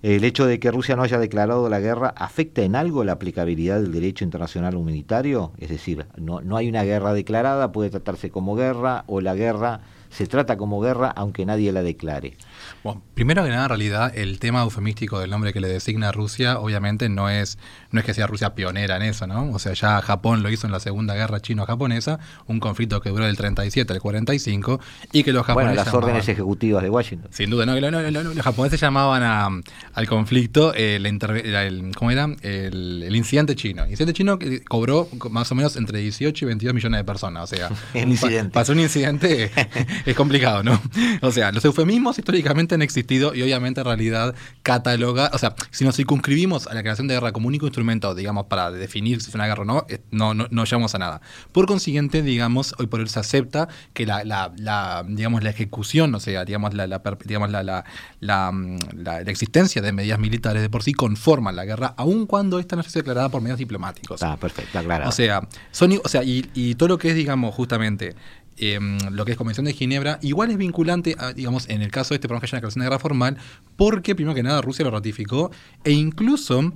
[0.00, 3.82] el hecho de que Rusia no haya declarado la guerra afecta en algo la aplicabilidad
[3.82, 8.56] del derecho internacional humanitario, es decir, no, no hay una guerra declarada, puede tratarse como
[8.56, 9.82] guerra o la guerra
[10.14, 12.36] se trata como guerra aunque nadie la declare.
[12.82, 16.12] Bueno, primero que nada, en realidad, el tema eufemístico del nombre que le designa a
[16.12, 17.58] Rusia, obviamente no es,
[17.90, 19.50] no es que sea Rusia pionera en eso, ¿no?
[19.50, 23.24] O sea, ya Japón lo hizo en la Segunda Guerra Chino-Japonesa, un conflicto que duró
[23.24, 24.80] del 37 al 45,
[25.12, 25.76] y que los japoneses.
[25.76, 27.30] Bueno, las órdenes ejecutivas de Washington.
[27.32, 29.48] Sin duda, no, los japoneses llamaban a,
[29.94, 32.28] al conflicto eh, el, ¿cómo era?
[32.42, 33.84] El, incidente chino.
[33.84, 37.44] El incidente chino que cobró más o menos entre 18 y 22 millones de personas.
[37.44, 38.50] O sea, incidente.
[38.50, 39.50] pasó un incidente,
[40.10, 40.80] es complicado, ¿no?
[41.22, 45.84] O sea, los eufemismos históricamente han existido y obviamente en realidad cataloga, o sea, si
[45.84, 49.34] nos circunscribimos a la creación de guerra como único instrumento, digamos, para definir si es
[49.34, 51.20] una guerra o no, no, no, no llegamos a nada.
[51.52, 56.20] Por consiguiente, digamos, hoy por hoy se acepta que la, la, digamos, la ejecución, o
[56.20, 57.84] sea, digamos, la, la digamos, la, la,
[58.20, 58.52] la,
[58.94, 62.82] la, existencia de medidas militares de por sí conforman la guerra, aun cuando esta no
[62.82, 64.22] es declarada por medios diplomáticos.
[64.22, 65.08] Ah, perfecto, claro.
[65.08, 68.14] O sea, son, o sea y, y todo lo que es, digamos, justamente
[68.56, 72.16] Em, lo que es Convención de Ginebra, igual es vinculante, digamos, en el caso de
[72.16, 73.36] este programa que haya una declaración de guerra formal,
[73.76, 75.50] porque primero que nada Rusia lo ratificó
[75.82, 76.72] e incluso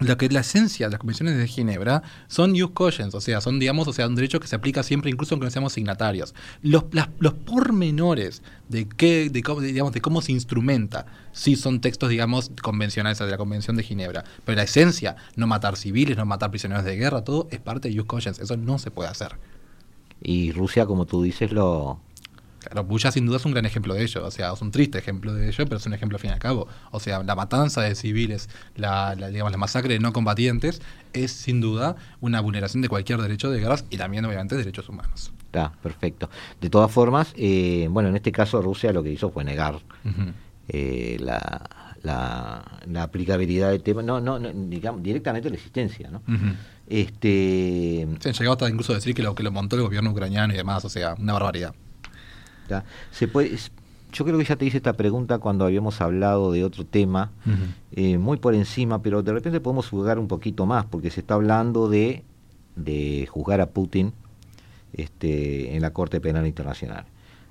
[0.00, 3.40] lo que es la esencia de las convenciones de Ginebra son use cogents, o sea,
[3.40, 6.34] son, digamos, o sea, un derecho que se aplica siempre, incluso aunque no seamos signatarios.
[6.62, 6.84] Los,
[7.18, 12.50] los pormenores de qué, de cómo, digamos, de cómo se instrumenta, sí son textos, digamos,
[12.60, 16.84] convencionales de la Convención de Ginebra, pero la esencia, no matar civiles, no matar prisioneros
[16.84, 19.36] de guerra, todo es parte de use cogents, eso no se puede hacer.
[20.22, 22.00] Y Rusia, como tú dices, lo...
[22.60, 24.96] Claro, Buya sin duda es un gran ejemplo de ello, o sea, es un triste
[24.96, 26.66] ejemplo de ello, pero es un ejemplo al fin y al cabo.
[26.92, 30.80] O sea, la matanza de civiles, la, digamos, la masacre de no combatientes
[31.12, 35.30] es sin duda una vulneración de cualquier derecho de guerras y también obviamente derechos humanos.
[35.44, 36.30] Está, perfecto.
[36.60, 39.80] De todas formas, eh, bueno, en este caso Rusia lo que hizo fue negar
[40.68, 41.68] eh, la,
[42.02, 46.22] la, aplicabilidad del tema, no, no, digamos, directamente la existencia, ¿no?
[46.86, 50.10] Este, Se han llegado hasta incluso a decir que lo que lo montó el gobierno
[50.10, 51.74] ucraniano y demás, o sea, una barbaridad.
[53.10, 53.56] Se puede,
[54.12, 57.30] yo creo que ya te hice esta pregunta cuando habíamos hablado de otro tema,
[57.92, 61.34] eh, muy por encima, pero de repente podemos juzgar un poquito más, porque se está
[61.34, 62.22] hablando de,
[62.76, 64.12] de juzgar a Putin
[64.92, 67.06] este, en la Corte Penal Internacional.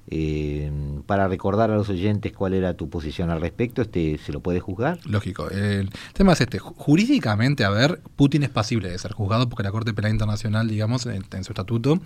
[0.07, 0.69] Eh,
[1.05, 4.59] para recordar a los oyentes cuál era tu posición al respecto, este, ¿se lo puede
[4.59, 4.99] juzgar?
[5.05, 5.49] Lógico.
[5.49, 6.59] El tema es este.
[6.59, 11.05] Jurídicamente, a ver, Putin es pasible de ser juzgado porque la Corte Penal Internacional, digamos,
[11.05, 11.99] en, su estatuto,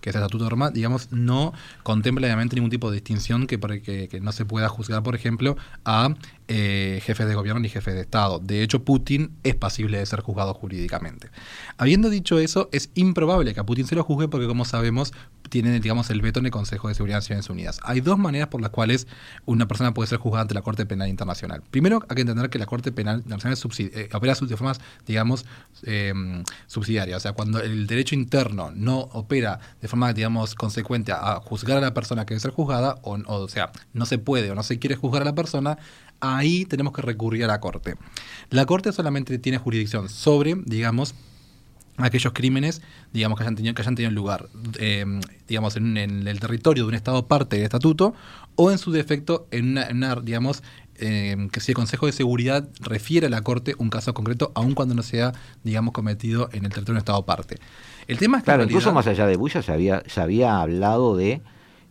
[0.00, 1.52] que es el estatuto normal, digamos, no
[1.82, 5.56] contempla obviamente ningún tipo de distinción que, que, que no se pueda juzgar, por ejemplo,
[5.84, 6.14] a
[6.46, 8.38] eh, jefes de gobierno ni jefes de Estado.
[8.38, 11.30] De hecho, Putin es pasible de ser juzgado jurídicamente.
[11.78, 15.14] Habiendo dicho eso, es improbable que a Putin se lo juzgue porque, como sabemos,
[15.48, 17.80] tiene digamos, el veto en el Consejo de Seguridad de Naciones Unidas.
[17.82, 19.06] Hay dos maneras por las cuales
[19.44, 21.62] una persona puede ser juzgada ante la Corte Penal Internacional.
[21.70, 25.44] Primero, hay que entender que la Corte Penal Internacional eh, opera de formas, digamos,
[25.82, 27.18] em, subsidiarias.
[27.18, 31.80] O sea, cuando el derecho interno no opera de forma, digamos, consecuente a juzgar a
[31.80, 34.78] la persona que debe ser juzgada, o, o sea, no se puede o no se
[34.78, 35.78] quiere juzgar a la persona,
[36.20, 37.96] ahí tenemos que recurrir a la Corte.
[38.50, 41.14] La Corte solamente tiene jurisdicción sobre, digamos,
[41.96, 42.82] aquellos crímenes,
[43.12, 45.04] digamos, que hayan tenido, que hayan tenido lugar, eh,
[45.48, 48.14] digamos, en, el territorio de un Estado parte del estatuto,
[48.56, 50.62] o en su defecto, en una, digamos,
[50.96, 54.74] eh, que si el Consejo de Seguridad refiere a la Corte un caso concreto, aun
[54.74, 55.32] cuando no sea,
[55.62, 57.58] digamos, cometido en el territorio de un Estado parte.
[58.06, 61.16] El tema es que claro, incluso más allá de Bulla se había, se había hablado
[61.16, 61.42] de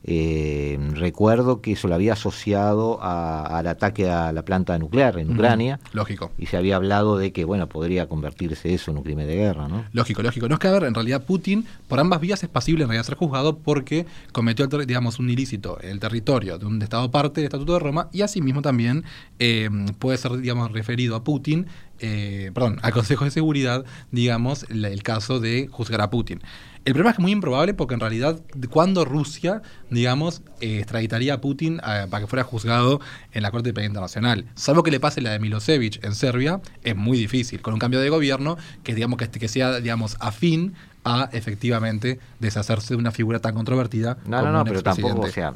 [0.05, 5.79] eh, recuerdo que eso lo había asociado al ataque a la planta nuclear en Ucrania.
[5.93, 6.31] Lógico.
[6.37, 9.67] Y se había hablado de que, bueno, podría convertirse eso en un crimen de guerra,
[9.67, 9.85] ¿no?
[9.93, 10.49] Lógico, lógico.
[10.49, 13.05] No es que, a ver, en realidad Putin, por ambas vías es pasible en realidad
[13.05, 17.45] ser juzgado porque cometió, digamos, un ilícito en el territorio de un Estado parte del
[17.45, 19.05] Estatuto de Roma y asimismo también
[19.39, 21.67] eh, puede ser, digamos, referido a Putin
[22.05, 26.41] eh, perdón, al Consejo de Seguridad, digamos, el, caso de juzgar a Putin.
[26.85, 31.35] El problema es que es muy improbable porque en realidad cuando Rusia, digamos, eh, extraditaría
[31.35, 32.99] a Putin eh, para que fuera juzgado
[33.31, 34.45] en la Corte Penal Internacional.
[34.55, 38.01] Salvo que le pase la de Milosevic en Serbia, es muy difícil, con un cambio
[38.01, 40.73] de gobierno que digamos que, que sea, digamos, afín
[41.05, 44.17] a efectivamente deshacerse de una figura tan controvertida.
[44.25, 45.53] No, no, no, pero tampoco, o sea,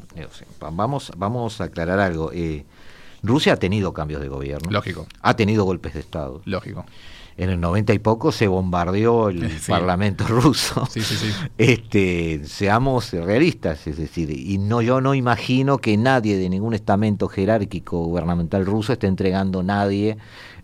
[0.60, 2.30] vamos, vamos a aclarar algo.
[2.32, 2.64] Eh,
[3.22, 4.70] Rusia ha tenido cambios de gobierno.
[4.70, 5.06] Lógico.
[5.22, 6.42] Ha tenido golpes de Estado.
[6.44, 6.84] Lógico.
[7.38, 10.86] En el 90 y poco se bombardeó el Parlamento ruso.
[10.90, 11.30] Sí, sí, sí.
[11.56, 17.28] Este, seamos realistas, es decir, y no yo no imagino que nadie de ningún estamento
[17.28, 20.18] jerárquico gubernamental ruso esté entregando nadie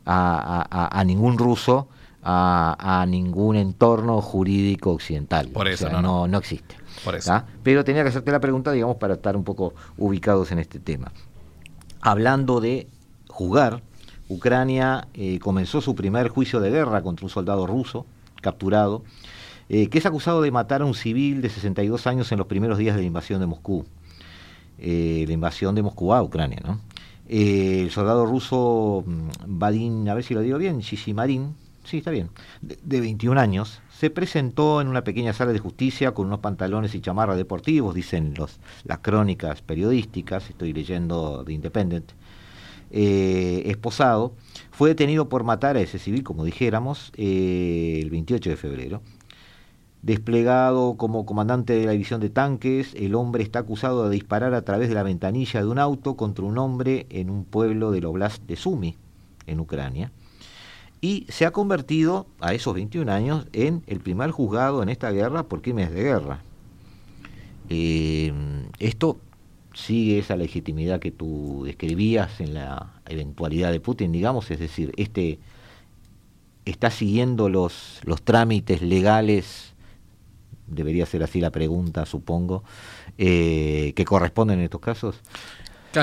[0.05, 1.89] a, ningún ruso
[2.23, 5.49] a, ningún entorno jurídico occidental.
[5.49, 6.77] Por eso no, no, existe.
[7.05, 7.43] Por eso.
[7.63, 11.13] Pero tenía que hacerte la pregunta, digamos, para estar un poco ubicados en este tema.
[12.01, 12.89] hablando de
[13.29, 13.83] jugar,
[14.29, 18.07] Ucrania eh, comenzó su primer juicio de guerra contra un soldado ruso
[18.41, 19.05] capturado,
[19.69, 22.79] eh, que es acusado de matar a un civil de 62 años en los primeros
[22.79, 23.87] días de la invasión de Moscú.
[24.79, 26.81] la invasión de Moscú a Ucrania, ¿no?
[27.29, 31.55] el soldado ruso mm, Vadim, a ver si lo digo bien, Shishimarin,
[31.85, 36.27] sí, está bien, de, 21 años, se presentó en una pequeña sala de justicia con
[36.27, 38.35] unos pantalones y chamarras deportivos, dicen
[38.85, 42.13] las crónicas periodísticas, estoy leyendo The Independent,
[42.97, 44.35] eh, esposado,
[44.71, 49.03] fue detenido por matar a ese civil, como dijéramos, eh, el 28 de febrero.
[50.03, 54.63] Desplegado como comandante de la división de tanques, el hombre está acusado de disparar a
[54.63, 58.43] través de la ventanilla de un auto contra un hombre en un pueblo del oblast
[58.45, 58.97] de Sumi,
[59.47, 60.13] en Ucrania
[61.01, 65.43] y se ha convertido a esos 21 años en el primer juzgado en esta guerra
[65.43, 66.41] por crímenes de guerra.
[67.69, 68.33] Eh,
[68.79, 69.19] esto
[69.75, 75.39] sigue esa legitimidad que tú describías en la eventualidad de Putin, digamos, es decir, este
[76.65, 79.75] está siguiendo los, los trámites legales,
[80.67, 82.65] debería ser así la pregunta, supongo,
[83.19, 85.21] eh, que corresponden en estos casos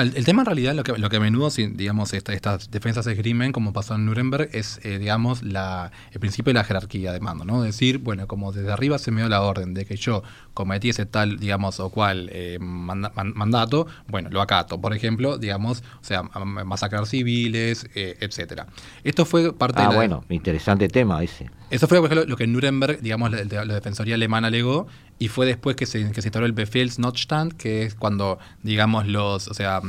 [0.00, 3.52] el, tema en realidad, lo que, lo que a menudo, digamos, estas defensas de crimen,
[3.52, 7.44] como pasó en Nuremberg, es, eh, digamos, la, el principio de la jerarquía de mando,
[7.44, 7.62] ¿no?
[7.62, 10.22] Decir, bueno, como desde arriba se me dio la orden de que yo
[10.54, 14.80] cometiese tal, digamos, o cual eh, mandato, bueno, lo acato.
[14.80, 18.66] Por ejemplo, digamos, o sea, masacrar civiles, eh, etcétera.
[19.04, 21.50] Esto fue parte ah, de Ah, bueno, interesante tema ese.
[21.70, 24.86] Eso fue, por ejemplo, lo que en Nuremberg, digamos, la, la, Defensoría Alemana alegó,
[25.18, 29.48] y fue después que se, que se instaló el Befehlsnotstand, que es cuando, digamos, los,
[29.48, 29.80] o sea,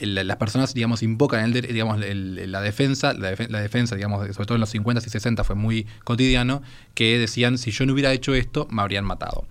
[0.00, 4.70] las personas, digamos, invocan el, digamos, la defensa, la, defensa, digamos, sobre todo en los
[4.70, 6.62] 50 y 60 fue muy cotidiano,
[6.94, 9.46] que decían, si yo no hubiera hecho esto, me habrían matado.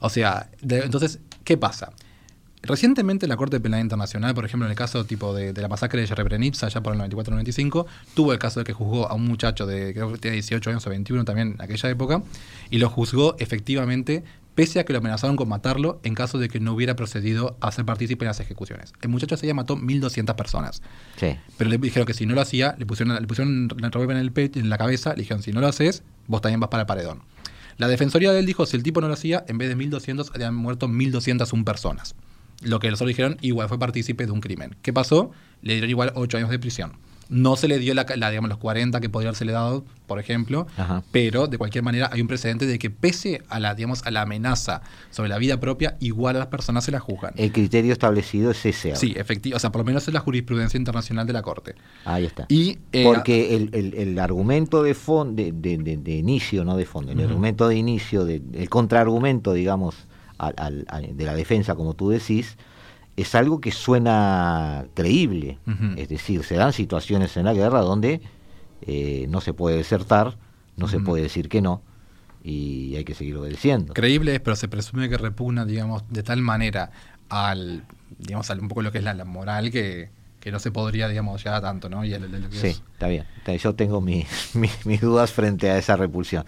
[0.00, 1.92] O sea, entonces, ¿qué pasa?
[2.62, 6.06] Recientemente la Corte Penal Internacional, por ejemplo, en el caso tipo de, la masacre de
[6.06, 9.94] Srebrenica, ya por el 94-95, tuvo el caso de que juzgó a un muchacho de,
[9.94, 12.22] creo que tenía 18 años o 21 también en aquella época,
[12.70, 14.24] y lo juzgó efectivamente
[14.58, 17.70] pese a que lo amenazaron con matarlo en caso de que no hubiera procedido a
[17.70, 18.92] ser partícipe en las ejecuciones.
[19.00, 20.82] El muchacho ese ya mató 1.200 personas.
[21.14, 21.36] Sí.
[21.56, 24.32] Pero le dijeron que si no lo hacía, le pusieron, le pusieron la en, el
[24.32, 26.86] pecho, en la cabeza, le dijeron, si no lo haces, vos también vas para el
[26.88, 27.22] paredón.
[27.76, 30.32] La defensoría de él dijo, si el tipo no lo hacía, en vez de 1.200,
[30.34, 32.16] habían muerto 1.201 personas.
[32.62, 34.76] Lo que los otros dijeron, igual fue partícipe de un crimen.
[34.82, 35.30] ¿Qué pasó?
[35.62, 36.92] Le dieron igual 8 años de prisión.
[37.28, 40.66] No se le dio la, digamos, los 40 que podría haberse le dado, por ejemplo,
[41.10, 44.22] pero de cualquier manera hay un precedente de que pese a la, digamos, a la
[44.22, 44.80] amenaza
[45.10, 47.34] sobre la vida propia, igual a las personas se la juzgan.
[47.36, 48.96] El criterio establecido es ese.
[48.96, 51.74] Sí, efectivo, o sea, por lo menos es la jurisprudencia internacional de la Corte.
[52.06, 52.46] Ahí está.
[52.48, 54.94] Y, eh, Porque el, argumento de,
[55.34, 60.07] de, de, inicio, no de fondo, el argumento de inicio, el contraargumento, digamos,
[60.38, 62.56] de la defensa, como tú decís,
[63.16, 65.58] es algo que suena creíble.
[65.96, 68.20] Es decir, se dan situaciones en la guerra donde
[68.82, 70.38] eh, no se puede desertar,
[70.76, 71.82] no se puede decir que no,
[72.42, 73.94] y hay que seguir obedeciendo.
[73.94, 76.92] Creíble es, pero se presume que repugna, digamos, de tal manera
[77.28, 77.84] al,
[78.18, 80.10] digamos, al, un poco lo que es la, moral que,
[80.40, 82.04] que, no se podría, digamos, llegar a tanto, ¿no?
[82.04, 82.14] Y
[82.50, 83.24] sí, está bien.
[83.60, 86.44] Yo tengo mis dudas frente a esa repulsión.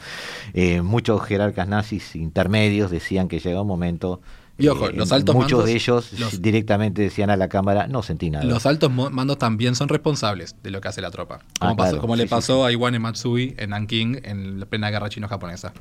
[0.54, 4.20] Eh, muchos jerarcas nazis intermedios decían que llega un momento
[4.60, 6.10] y ojo, eh, los altos muchos de ellos
[6.40, 8.44] directamente decían a la cámara, no sentí nada.
[8.44, 11.40] Los altos mandos también son responsables de lo que hace la tropa.
[11.58, 15.72] Como, ah, como le pasó a Iwane Matsui en Nanking en la plena guerra chino-japonesa.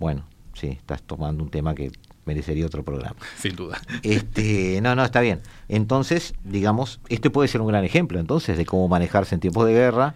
[0.00, 0.24] Bueno,
[0.54, 1.92] sí, estás tomando un tema que
[2.30, 3.16] merecería otro programa.
[3.38, 3.80] Sin duda.
[4.02, 5.40] Este, no, no, está bien.
[5.68, 9.72] Entonces, digamos, este puede ser un gran ejemplo entonces de cómo manejarse en tiempos de
[9.72, 10.14] guerra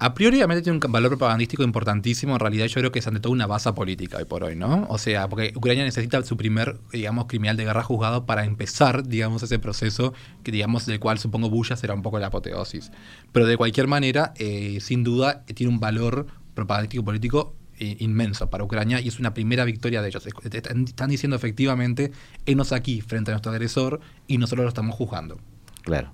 [0.00, 2.34] a priori, obviamente tiene un valor propagandístico importantísimo.
[2.34, 4.86] En realidad, yo creo que es ante todo una base política hoy por hoy, ¿no?
[4.90, 9.42] O sea, porque Ucrania necesita su primer, digamos, criminal de guerra juzgado para empezar, digamos,
[9.42, 10.12] ese proceso,
[10.42, 12.90] que digamos, del cual supongo Bulla será un poco la apoteosis.
[13.32, 18.64] Pero de cualquier manera, eh, sin duda, tiene un valor propagandístico político eh, inmenso para
[18.64, 20.26] Ucrania y es una primera victoria de ellos.
[20.26, 22.12] Están diciendo efectivamente,
[22.46, 25.38] enos aquí frente a nuestro agresor y nosotros lo estamos juzgando.
[25.82, 26.12] Claro.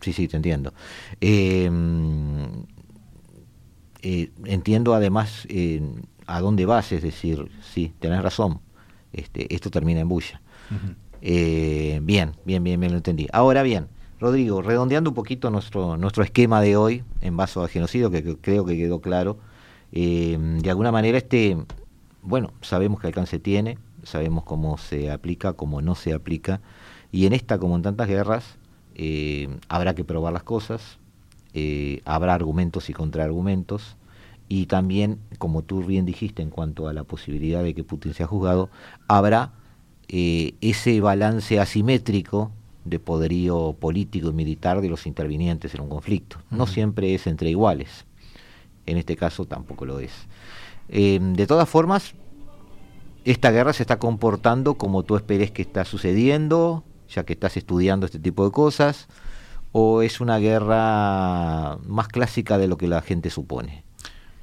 [0.00, 0.72] Sí, sí, te entiendo.
[1.20, 1.70] Eh,
[4.02, 5.82] eh, entiendo además eh,
[6.26, 8.60] a dónde vas, es decir, sí, tenés razón,
[9.12, 10.40] este, esto termina en bulla.
[11.20, 12.02] Bien,
[12.44, 13.26] bien, bien, bien lo entendí.
[13.32, 13.88] Ahora bien,
[14.20, 18.64] Rodrigo, redondeando un poquito nuestro, nuestro esquema de hoy en vaso a genocidio, que, creo
[18.64, 19.38] que quedó claro,
[19.92, 21.56] de alguna manera este,
[22.22, 26.60] bueno, sabemos qué alcance tiene, sabemos cómo se aplica, cómo no se aplica,
[27.12, 28.56] y en esta, como en tantas guerras,
[29.68, 30.98] habrá que probar las cosas,
[31.54, 33.96] eh, habrá argumentos y contraargumentos,
[34.48, 38.26] y también, como tú bien dijiste, en cuanto a la posibilidad de que Putin sea
[38.26, 38.68] juzgado,
[39.08, 39.52] habrá
[40.08, 42.50] eh, ese balance asimétrico
[42.84, 46.38] de poderío político y militar de los intervinientes en un conflicto.
[46.50, 48.06] No siempre es entre iguales.
[48.90, 50.10] En este caso tampoco lo es.
[50.88, 52.14] Eh, de todas formas,
[53.24, 58.06] esta guerra se está comportando como tú esperes que está sucediendo, ya que estás estudiando
[58.06, 59.06] este tipo de cosas,
[59.70, 63.84] o es una guerra más clásica de lo que la gente supone.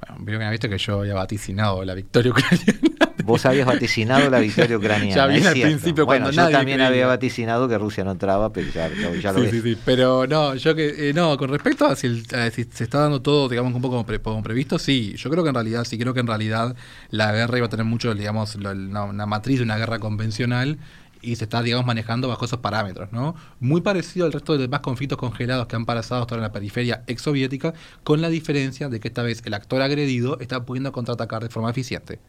[0.00, 3.07] Bueno, vieron que viste que yo había vaticinado la victoria ucraniana.
[3.28, 5.14] Vos habías vaticinado la victoria ucraniana.
[5.14, 5.68] Ya bien al cierto.
[5.70, 6.88] principio, bueno, cuando yo nadie también creía.
[6.88, 9.50] había vaticinado que Rusia no entraba, pero ya, ya- ya lo sí, ves.
[9.50, 9.78] sí, sí.
[9.84, 13.00] Pero no, yo que eh, no, con respecto a si, el- a si se está
[13.00, 15.14] dando todo, digamos, un poco como, pre- como previsto, sí.
[15.16, 16.74] Yo creo que en realidad, sí creo que en realidad
[17.10, 20.78] la guerra iba a tener mucho, digamos, lo- una, una matriz de una guerra convencional
[21.20, 23.34] y se está, digamos, manejando bajo esos parámetros, ¿no?
[23.58, 26.52] Muy parecido al resto de demás conflictos congelados que han pasado hasta ahora en la
[26.52, 27.74] periferia exsoviética,
[28.04, 31.70] con la diferencia de que esta vez el actor agredido está pudiendo contraatacar de forma
[31.70, 32.20] eficiente.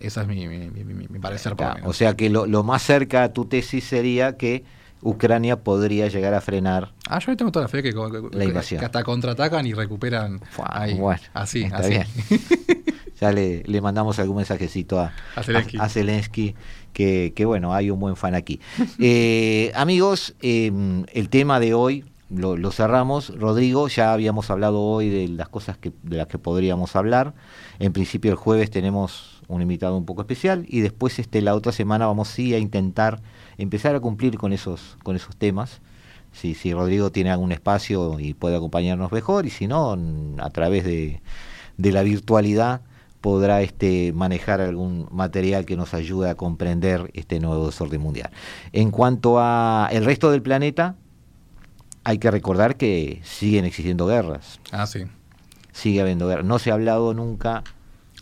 [0.00, 1.90] Esa es mi, mi, mi- mi- mi parecer, por menos.
[1.90, 4.64] O sea que lo, lo más cerca a tu tesis sería que
[5.02, 6.92] Ucrania podría llegar a frenar.
[7.08, 8.78] Ah, yo tengo toda la fe que, que- La invasión.
[8.80, 10.40] que hasta contraatacan y recuperan
[10.70, 10.94] ahí.
[10.94, 11.90] Bueno, así, está así.
[11.90, 12.06] bien.
[13.20, 15.78] ya le, le mandamos algún mensajecito a, A Zelensky.
[15.78, 16.54] a- a Zelensky,
[16.92, 18.60] que, que bueno, hay un buen fan aquí.
[19.00, 20.70] Eh, amigos, eh,
[21.12, 23.30] el tema de hoy lo, lo cerramos.
[23.38, 27.34] Rodrigo, ya habíamos hablado hoy de las cosas que, de las que podríamos hablar.
[27.78, 31.72] En principio el jueves tenemos un invitado un poco especial y después este la otra
[31.72, 33.20] semana vamos sí a intentar
[33.56, 35.80] empezar a cumplir con esos con esos temas.
[36.32, 39.96] Si, si Rodrigo tiene algún espacio y puede acompañarnos mejor y si no
[40.38, 41.22] a través de,
[41.78, 42.82] de la virtualidad
[43.20, 48.30] podrá este manejar algún material que nos ayude a comprender este nuevo desorden mundial.
[48.72, 50.94] En cuanto a el resto del planeta,
[52.04, 54.60] hay que recordar que siguen existiendo guerras.
[54.70, 55.04] Ah, sí.
[55.72, 56.44] Sigue habiendo guerras.
[56.44, 57.64] No se ha hablado nunca,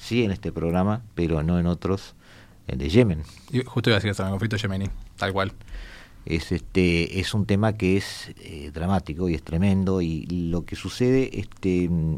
[0.01, 2.15] sí en este programa, pero no en otros,
[2.69, 3.23] eh, de Yemen.
[3.51, 4.87] Y justo iba a decir eso, el conflicto yemení,
[5.17, 5.53] tal cual.
[6.25, 10.75] Es, este, es un tema que es eh, dramático y es tremendo y lo que
[10.75, 12.17] sucede, este, mm,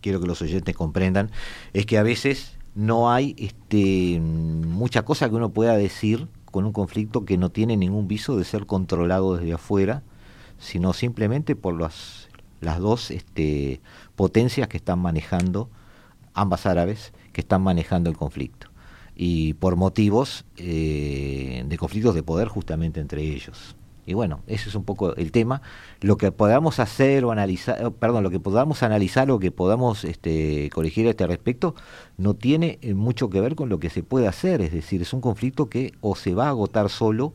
[0.00, 1.30] quiero que los oyentes comprendan,
[1.72, 6.64] es que a veces no hay este, mm, mucha cosa que uno pueda decir con
[6.64, 10.02] un conflicto que no tiene ningún viso de ser controlado desde afuera,
[10.58, 12.28] sino simplemente por las,
[12.60, 13.80] las dos este,
[14.16, 15.70] potencias que están manejando,
[16.40, 18.70] ambas árabes, que están manejando el conflicto
[19.22, 23.76] y por motivos eh, de conflictos de poder justamente entre ellos.
[24.06, 25.60] Y bueno, ese es un poco el tema.
[26.00, 30.04] Lo que podamos hacer o analizar, eh, perdón, lo que podamos analizar o que podamos
[30.04, 31.74] este, corregir a este respecto,
[32.16, 34.62] no tiene eh, mucho que ver con lo que se puede hacer.
[34.62, 37.34] Es decir, es un conflicto que o se va a agotar solo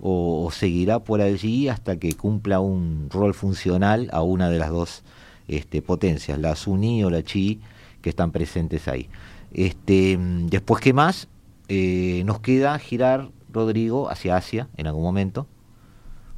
[0.00, 5.02] o, seguirá por allí hasta que cumpla un rol funcional a una de las dos
[5.48, 7.60] este, potencias, la suní o la chií,
[8.02, 9.08] que están presentes ahí.
[9.52, 11.28] Este, después, ¿qué más?
[11.68, 15.46] Eh, nos queda girar, Rodrigo, hacia Asia en algún momento.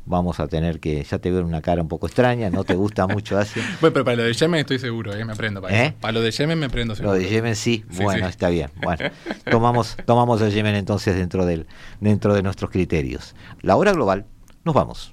[0.04, 3.06] Vamos a tener que, ya te veo una cara un poco extraña, no te gusta
[3.06, 3.62] mucho Asia.
[3.80, 5.86] Bueno, pero para lo de Yemen estoy seguro, eh, me aprendo para ¿Eh?
[5.86, 5.94] eso.
[6.00, 7.14] Para lo de Yemen me aprendo Lo seguro.
[7.14, 8.30] de Yemen sí, Sí, bueno, sí.
[8.30, 8.70] está bien.
[8.82, 9.10] Bueno,
[9.50, 11.66] tomamos, tomamos el Yemen entonces dentro, del,
[12.00, 13.36] dentro de nuestros criterios.
[13.60, 14.26] La hora global,
[14.64, 15.12] nos vamos.